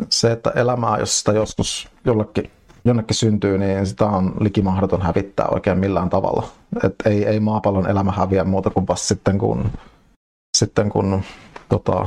[0.08, 2.50] se, että elämää, jos sitä joskus jollekin
[2.86, 6.48] jonnekin syntyy, niin sitä on likimahdoton hävittää oikein millään tavalla.
[6.84, 9.70] Et ei, ei maapallon elämä häviä muuta kuin vasta sitten, kun,
[10.56, 11.22] sitten kun
[11.68, 12.06] tota,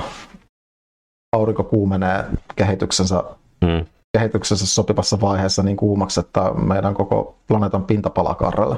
[1.35, 2.25] aurinko kuumenee
[2.55, 3.23] kehityksensä,
[3.61, 3.85] mm.
[4.17, 8.77] kehityksensä sopivassa vaiheessa niin kuumaksi, että meidän koko planeetan pinta palaa karrelle.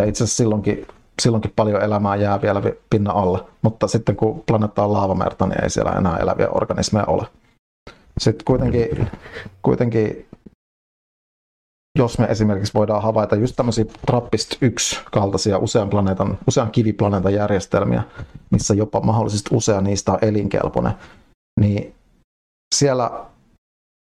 [0.00, 0.86] Ja itse asiassa silloinkin,
[1.22, 5.70] silloinkin paljon elämää jää vielä pinnan alle, mutta sitten kun planeetta on laavamerta, niin ei
[5.70, 7.26] siellä enää eläviä organismeja ole.
[8.20, 9.10] Sitten kuitenkin,
[9.62, 10.26] kuitenkin
[11.98, 18.02] jos me esimerkiksi voidaan havaita just tämmöisiä Trappist 1 kaltaisia usean, planeetan, usean kiviplaneetan järjestelmiä,
[18.50, 20.92] missä jopa mahdollisesti usea niistä on elinkelpoinen,
[21.60, 21.94] niin
[22.74, 23.10] siellä,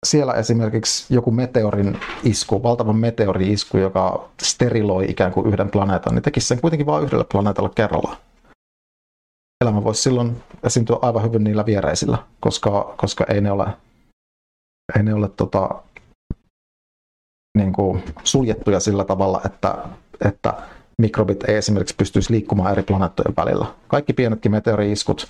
[0.05, 6.23] siellä esimerkiksi joku meteorin isku, valtavan meteorin isku, joka steriloi ikään kuin yhden planeetan, niin
[6.23, 8.17] tekisi sen kuitenkin vain yhdelle planeetalle kerrallaan.
[9.63, 13.67] Elämä voisi silloin esiintyä aivan hyvin niillä viereisillä, koska, koska ei ne ole,
[14.97, 15.69] ei ne ole tota,
[17.57, 19.77] niin kuin suljettuja sillä tavalla, että,
[20.25, 20.53] että
[21.01, 23.65] mikrobit ei esimerkiksi pystyisi liikkumaan eri planeettojen välillä.
[23.87, 25.27] Kaikki pienetkin meteoriiskut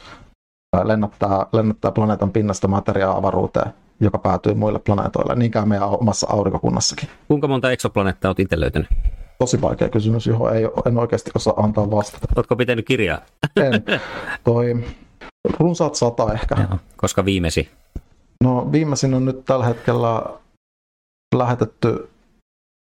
[0.84, 7.10] lennättää, lennättää planeetan pinnasta materiaa avaruuteen, joka päätyy muille planeetoille, niinkään meidän omassa aurinkokunnassakin.
[7.28, 8.88] Kuinka monta eksoplaneettaa olet itse löytänyt?
[9.39, 12.28] Tosi vaikea kysymys, johon ei, en oikeasti osaa antaa vastata.
[12.36, 13.22] Oletko pitänyt kirjaa?
[13.55, 13.74] En.
[14.43, 14.84] Toi,
[15.60, 16.55] runsaat sata ehkä.
[16.70, 17.70] Joo, koska viimesi?
[18.44, 20.24] No viimeisin on nyt tällä hetkellä
[21.36, 22.10] lähetetty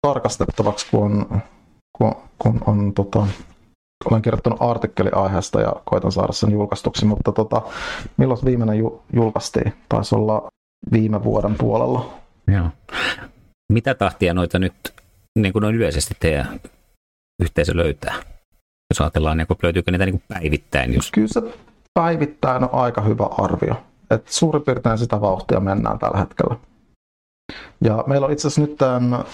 [0.06, 1.42] tarkastettavaksi, kun on,
[1.98, 3.26] kun, kun on tota,
[4.10, 7.62] olen kirjoittanut artikkeli aiheesta ja koitan saada sen julkaistuksi, mutta tota,
[8.16, 9.72] milloin viimeinen ju- julkaistiin?
[9.88, 10.48] Taisi olla
[10.92, 12.14] viime vuoden puolella.
[12.46, 12.68] Joo.
[13.72, 14.74] Mitä tahtia noita nyt
[15.38, 16.60] niin kuin noin yleisesti teidän
[17.42, 18.14] yhteisö löytää?
[18.90, 20.94] Jos ajatellaan, niin löytyykö niitä niin kuin päivittäin?
[20.94, 21.10] Jos...
[21.10, 21.42] Kyllä se
[21.94, 23.82] päivittäin on aika hyvä arvio.
[24.14, 26.56] Et suurin piirtein sitä vauhtia mennään tällä hetkellä.
[27.84, 29.24] Ja meillä on itse asiassa nyt tämän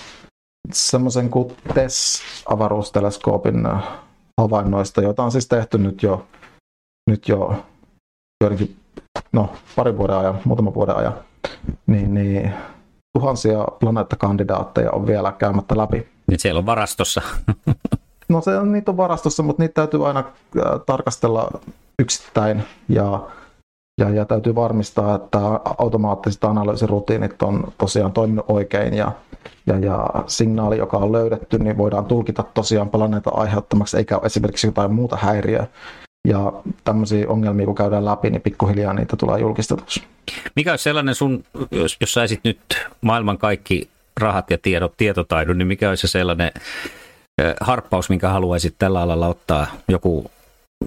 [0.72, 3.88] semmoisen kuin TESS-avaruusteleskoopin äh,
[4.40, 6.26] havainnoista, joita on siis tehty nyt jo,
[7.10, 7.64] nyt jo
[8.44, 8.76] joidenkin,
[9.32, 11.14] no, parin vuoden ajan, muutaman vuoden ajan,
[11.86, 12.54] niin, niin
[13.18, 16.08] tuhansia planeettakandidaatteja on vielä käymättä läpi.
[16.30, 17.22] Nyt siellä on varastossa.
[18.28, 21.60] no se on, niitä on varastossa, mutta niitä täytyy aina äh, tarkastella
[21.98, 23.26] yksittäin ja
[23.98, 25.38] ja, ja täytyy varmistaa, että
[25.78, 29.12] automaattiset analyysirutiinit on tosiaan toiminut oikein ja,
[29.66, 34.94] ja, ja signaali, joka on löydetty, niin voidaan tulkita tosiaan planeetan aiheuttamaksi, eikä esimerkiksi jotain
[34.94, 35.66] muuta häiriöä.
[36.28, 36.52] Ja
[36.84, 40.02] tämmöisiä ongelmia, kun käydään läpi, niin pikkuhiljaa niitä tulee julkistetuksi.
[40.56, 42.60] Mikä olisi sellainen sun, jos, jos saisit nyt
[43.00, 43.88] maailman kaikki
[44.20, 46.50] rahat ja tiedot, tietotaidon, niin mikä olisi sellainen
[47.60, 49.66] harppaus, minkä haluaisit tällä alalla ottaa?
[49.88, 50.30] Joku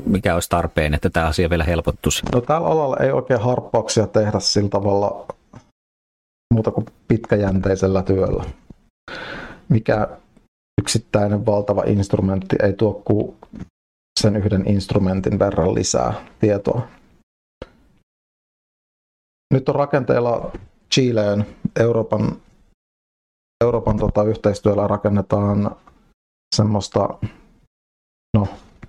[0.06, 2.22] mikä olisi tarpeen, että tämä asia vielä helpottuisi?
[2.34, 5.26] No tällä alalla ei oikein harppauksia tehdä sillä tavalla
[6.54, 8.44] muuta kuin pitkäjänteisellä työllä.
[9.70, 10.08] Mikä
[10.82, 13.38] yksittäinen valtava instrumentti ei tuo kuin
[14.20, 16.88] sen yhden instrumentin verran lisää tietoa.
[19.54, 20.52] Nyt on rakenteella
[20.94, 21.46] Chileen
[21.80, 22.42] Euroopan,
[23.64, 25.76] Euroopan tota, yhteistyöllä rakennetaan
[26.56, 27.10] semmoista
[28.38, 28.48] no,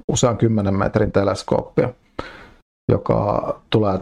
[0.08, 1.88] usean kymmenen metrin teleskooppia,
[2.92, 4.00] joka tulee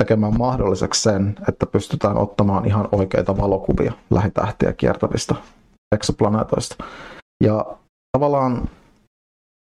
[0.00, 5.34] tekemään mahdolliseksi sen, että pystytään ottamaan ihan oikeita valokuvia lähitähtiä kiertävistä
[5.94, 6.84] eksoplaneetoista.
[7.44, 7.66] Ja
[8.18, 8.68] tavallaan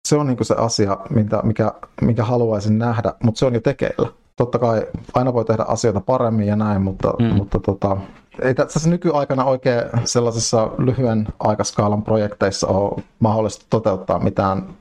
[0.08, 4.10] se on niin se asia, mitä, mikä, mikä haluaisin nähdä, mutta se on jo tekeillä.
[4.36, 7.26] Totta kai aina voi tehdä asioita paremmin ja näin, mutta, mm.
[7.26, 7.98] mutta tota,
[8.42, 14.76] ei tässä nykyaikana oikein sellaisissa lyhyen aikaskaalan projekteissa ole mahdollista toteuttaa mitään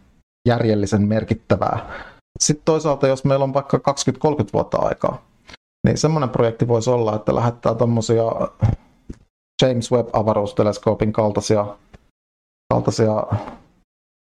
[0.48, 1.90] järjellisen merkittävää.
[2.40, 3.80] Sitten toisaalta, jos meillä on vaikka 20-30
[4.52, 5.22] vuotta aikaa,
[5.86, 8.24] niin semmoinen projekti voisi olla, että lähettää tuommoisia
[9.62, 11.66] James Webb-avaruusteleskoopin kaltaisia,
[12.72, 13.26] kaltaisia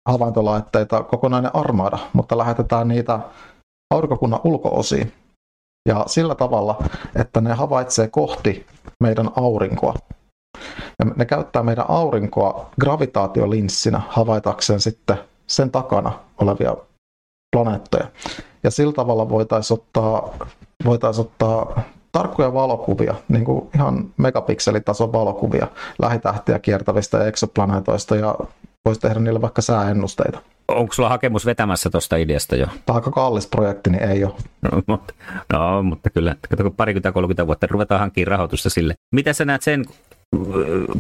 [0.09, 3.21] havaintolaitteita, kokonainen armada, mutta lähetetään niitä
[3.95, 5.13] aurinkokunnan ulkoosiin.
[5.89, 6.85] Ja sillä tavalla,
[7.17, 8.67] että ne havaitsee kohti
[9.03, 9.95] meidän aurinkoa.
[10.99, 15.19] Ja ne käyttää meidän aurinkoa gravitaatiolinssinä havaitakseen sitten
[15.51, 16.77] sen takana olevia
[17.57, 18.07] planeettoja.
[18.63, 20.35] ja sillä tavalla voitaisiin ottaa,
[20.85, 21.83] voitais ottaa
[22.13, 25.67] tarkkoja valokuvia, niin kuin ihan megapikselitason valokuvia
[25.99, 28.35] lähitähtiä kiertävistä eksoplaneetoista ja
[28.85, 30.39] voisi tehdä niille vaikka sääennusteita.
[30.69, 32.67] Onko sulla hakemus vetämässä tuosta ideasta jo?
[32.87, 34.35] Tämä aika kallis projekti, niin ei ole.
[34.63, 35.15] No, mutta,
[35.53, 38.95] no, mutta kyllä, kun parikymmentä 30 vuotta ruvetaan hankkimaan rahoitusta sille.
[39.15, 39.85] Mitä sä näet sen,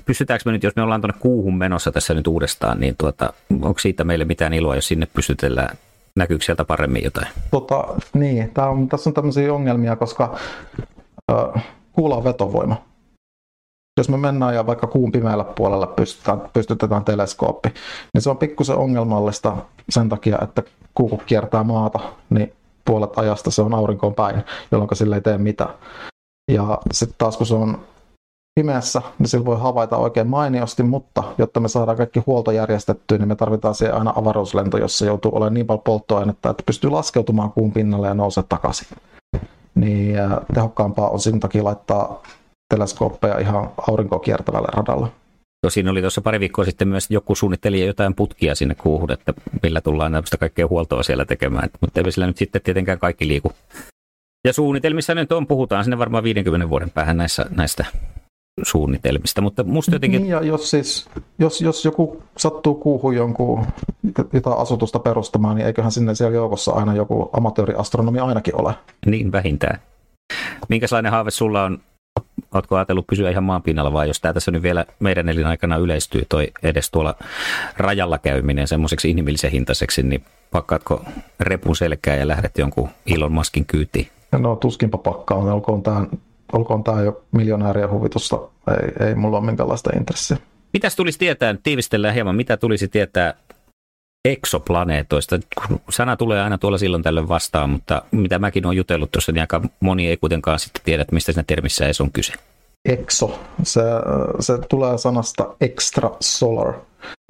[0.06, 3.78] pystytäänkö me nyt, jos me ollaan tuonne kuuhun menossa tässä nyt uudestaan, niin tuota, onko
[3.78, 5.76] siitä meille mitään iloa, jos sinne pystytellään
[6.16, 7.26] näkyykö sieltä paremmin jotain?
[7.50, 10.38] Tota, niin, tää on, tässä on tämmöisiä ongelmia, koska
[11.32, 12.82] äh, kuulla on vetovoima.
[13.98, 17.68] Jos me mennään ja vaikka kuun pimeällä puolella pystytetään, pystytetään teleskooppi,
[18.14, 19.56] niin se on pikkusen ongelmallista
[19.88, 20.62] sen takia, että
[20.94, 22.00] kuu kiertää maata,
[22.30, 22.52] niin
[22.84, 25.74] puolet ajasta se on aurinkoon päin, jolloin sille ei tee mitään.
[26.52, 27.80] Ja sitten taas kun se on
[28.54, 33.28] pimeässä, niin sillä voi havaita oikein mainiosti, mutta jotta me saadaan kaikki huolto järjestettyä, niin
[33.28, 37.72] me tarvitaan siihen aina avaruuslento, jossa joutuu olemaan niin paljon polttoainetta, että pystyy laskeutumaan kuun
[37.72, 38.88] pinnalle ja nousee takaisin.
[39.74, 40.16] Niin
[40.54, 42.22] tehokkaampaa on sen takia laittaa
[42.74, 45.06] teleskooppeja ihan aurinkoa kiertävälle radalle.
[45.66, 49.80] Tosin oli tuossa pari viikkoa sitten myös joku suunnitteli jotain putkia sinne kuuhun, että millä
[49.80, 51.68] tullaan tämmöistä kaikkea huoltoa siellä tekemään.
[51.80, 53.52] Mutta ei sillä nyt sitten tietenkään kaikki liiku.
[54.46, 57.84] Ja suunnitelmissa nyt on, puhutaan sinne varmaan 50 vuoden päähän näissä, näistä
[58.62, 60.22] suunnitelmista, mutta musta jotenkin...
[60.22, 61.08] Niin, ja jos, siis,
[61.38, 63.66] jos, jos joku sattuu kuuhun jonkun
[64.32, 68.74] jotain asutusta perustamaan, niin eiköhän sinne siellä joukossa aina joku amatööriastronomi ainakin ole.
[69.06, 69.80] Niin, vähintään.
[70.68, 71.78] Minkälainen haave sulla on
[72.54, 76.22] Oletko ajatellut pysyä ihan maan pinnalla vai jos tämä tässä nyt vielä meidän elinaikana yleistyy
[76.28, 77.14] toi edes tuolla
[77.76, 81.04] rajalla käyminen semmoiseksi inhimillisen hintaiseksi, niin pakkaatko
[81.40, 84.08] repun selkää ja lähdet jonkun Elon Muskin kyytiin?
[84.32, 86.06] No tuskinpa pakkaan, olkoon tämä,
[86.52, 88.38] olkoon tämä jo miljonäärien huvitusta,
[88.70, 90.36] ei, ei mulla ole minkäänlaista intressiä.
[90.72, 93.34] Mitäs tulisi tietää, tiivistellään hieman, mitä tulisi tietää
[94.28, 95.38] eksoplaneetoista.
[95.90, 99.60] Sana tulee aina tuolla silloin tällöin vastaan, mutta mitä mäkin olen jutellut tuossa, niin aika
[99.80, 102.32] moni ei kuitenkaan sitten tiedä, että mistä siinä termissä edes on kyse.
[102.88, 103.80] Exo, se,
[104.40, 106.74] se tulee sanasta extrasolar,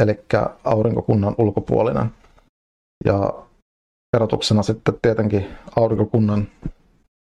[0.02, 0.20] eli
[0.64, 2.06] aurinkokunnan ulkopuolinen.
[3.04, 3.32] Ja
[4.16, 5.46] erotuksena sitten tietenkin
[5.76, 6.48] aurinkokunnan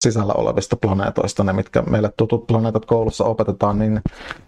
[0.03, 4.01] sisällä olevista planeetoista, ne mitkä meille tutut planeetat koulussa opetetaan, niin,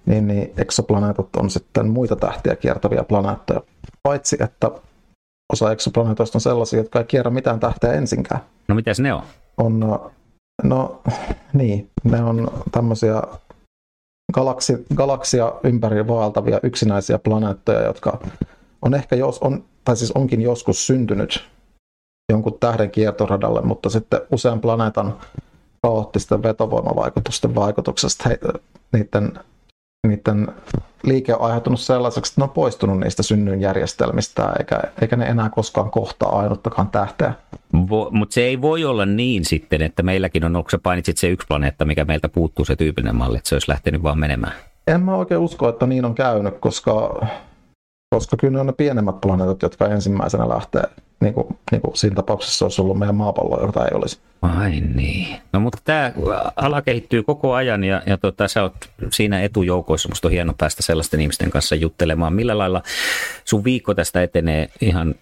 [0.05, 3.61] niin, niin eksoplaneetat on sitten muita tähtiä kiertäviä planeettoja.
[4.03, 4.71] Paitsi, että
[5.53, 8.41] osa eksoplaneetoista on sellaisia, jotka ei kierrä mitään tähteä ensinkään.
[8.67, 9.23] No mitäs ne on?
[9.57, 9.99] On,
[10.63, 11.01] no
[11.53, 13.21] niin, ne on tämmöisiä
[14.33, 18.19] galaksi, galaksia ympäri vaeltavia yksinäisiä planeettoja, jotka
[18.81, 21.49] on ehkä jos, on, tai siis onkin joskus syntynyt
[22.29, 25.17] jonkun tähden kiertoradalle, mutta sitten usean planeetan
[25.81, 28.39] kaoottisten vetovoimavaikutusten vaikutuksesta he,
[28.93, 29.39] niiden
[30.07, 30.47] niiden
[31.03, 35.49] liike on aiheutunut sellaiseksi, että ne on poistunut niistä synnyn järjestelmistä, eikä, eikä ne enää
[35.49, 37.33] koskaan kohtaa ainuttakaan tähteä.
[38.11, 41.47] Mutta se ei voi olla niin sitten, että meilläkin on, onko sä painitsit se yksi
[41.47, 44.53] planeetta, mikä meiltä puuttuu se tyypillinen malli, että se olisi lähtenyt vaan menemään?
[44.87, 47.25] En mä oikein usko, että niin on käynyt, koska,
[48.15, 50.83] koska kyllä ne on ne pienemmät planeetat, jotka ensimmäisenä lähtee
[51.21, 54.19] niin kuin, niin kuin siinä tapauksessa olisi ollut meidän maapallo, jota ei olisi.
[54.41, 55.27] Ai niin.
[55.53, 56.13] No mutta tämä
[56.55, 58.73] ala kehittyy koko ajan ja, ja tota, sä oot
[59.11, 60.09] siinä etujoukoissa.
[60.09, 62.33] Musta on hieno päästä sellaisten ihmisten kanssa juttelemaan.
[62.33, 62.81] Millä lailla
[63.45, 65.15] sun viikko tästä etenee ihan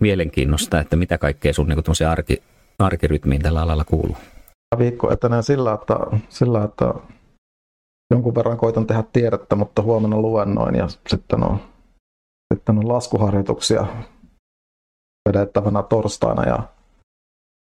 [0.00, 2.42] mielenkiinnosta, että mitä kaikkea sun niin arki,
[2.78, 4.16] arkirytmiin tällä alalla kuuluu?
[4.78, 5.96] Viikko etenee sillä, että,
[6.28, 6.94] sillä, että
[8.10, 11.60] jonkun verran koitan tehdä tiedettä, mutta huomenna luennoin ja sitten on,
[12.54, 13.86] sitten on laskuharjoituksia
[15.32, 16.62] vedettävänä torstaina ja,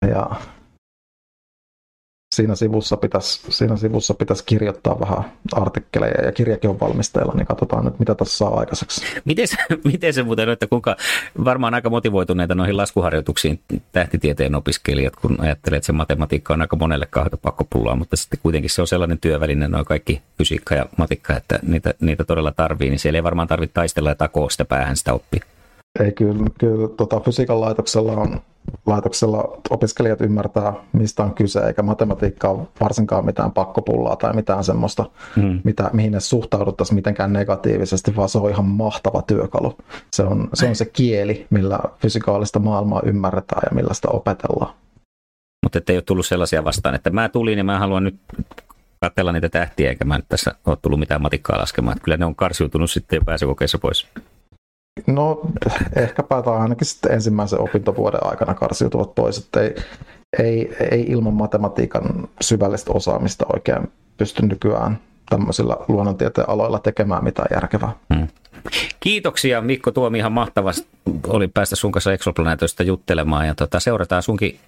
[0.09, 0.29] ja
[2.35, 7.85] siinä sivussa pitäisi, siinä sivussa pitäisi kirjoittaa vähän artikkeleja ja kirjakin on valmisteilla, niin katsotaan
[7.85, 9.01] nyt, mitä tässä saa aikaiseksi.
[9.25, 9.57] Miten se,
[9.91, 10.95] miten se muuten, että kuinka
[11.45, 13.59] varmaan aika motivoituneita noihin laskuharjoituksiin
[13.91, 18.69] tähtitieteen opiskelijat, kun ajattelee, että se matematiikka on aika monelle kahta pakkopullaa, mutta sitten kuitenkin
[18.69, 22.99] se on sellainen työväline, noin kaikki fysiikka ja matikka, että niitä, niitä todella tarvii, niin
[22.99, 25.54] siellä ei varmaan tarvitse taistella ja takoa sitä päähän sitä oppia.
[25.99, 28.41] Ei kyllä, kyllä tota, fysiikan laitoksella, on,
[28.85, 35.05] laitoksella opiskelijat ymmärtää, mistä on kyse, eikä matematiikka ole varsinkaan mitään pakkopullaa tai mitään semmoista,
[35.35, 35.61] hmm.
[35.63, 39.77] mitä, mihin ne suhtauduttaisiin mitenkään negatiivisesti, vaan se on ihan mahtava työkalu.
[40.11, 44.73] Se on se, on se kieli, millä fysikaalista maailmaa ymmärretään ja millä sitä opetellaan.
[45.63, 48.15] Mutta ei ole tullut sellaisia vastaan, että mä tulin ja mä haluan nyt
[49.01, 51.97] katsella niitä tähtiä, eikä mä nyt tässä ole tullut mitään matikkaa laskemaan.
[51.97, 54.07] Että kyllä ne on karsiutunut sitten jo pääsykokeissa pois.
[55.07, 55.41] No
[55.95, 59.75] ehkäpä tai ainakin sitten ensimmäisen opintovuoden aikana karsiutuvat pois, että ei,
[60.39, 64.99] ei, ei ilman matematiikan syvällistä osaamista oikein pysty nykyään
[65.29, 67.91] tämmöisillä luonnontieteen aloilla tekemään mitään järkevää.
[68.15, 68.27] Hmm.
[68.99, 70.87] Kiitoksia Mikko Tuomi, ihan mahtavasti
[71.27, 74.59] oli päästä sun kanssa Exoplaneetoista juttelemaan ja tota, seurataan sunkin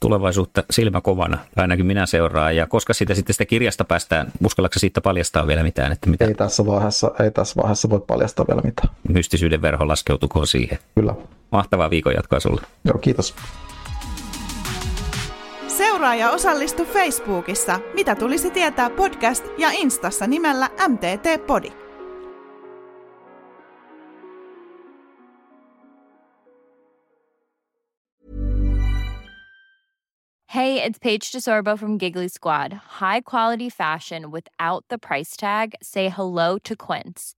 [0.00, 5.46] tulevaisuutta silmäkovana, ainakin minä seuraan ja koska sitä sitten sitä kirjasta päästään, uskallatko siitä paljastaa
[5.46, 5.92] vielä mitään?
[5.92, 6.24] Että mitä?
[6.24, 8.88] Ei tässä vaiheessa, ei tässä vaiheessa voi paljastaa vielä mitään.
[9.08, 10.78] Mystisyyden verho laskeutukoon siihen.
[10.94, 11.14] Kyllä.
[11.50, 12.60] Mahtavaa viikon jatkoa sulle.
[12.84, 13.34] Joo, kiitos.
[15.78, 21.72] Seuraa ja osallistu Facebookissa Mitä tulisi tietää podcast ja Instassa nimellä MTT Podi.
[30.54, 32.72] Hey, it's Paige DeSorbo from Giggly Squad.
[33.00, 35.70] High quality fashion without the price tag.
[35.82, 37.37] Say hello to Quince.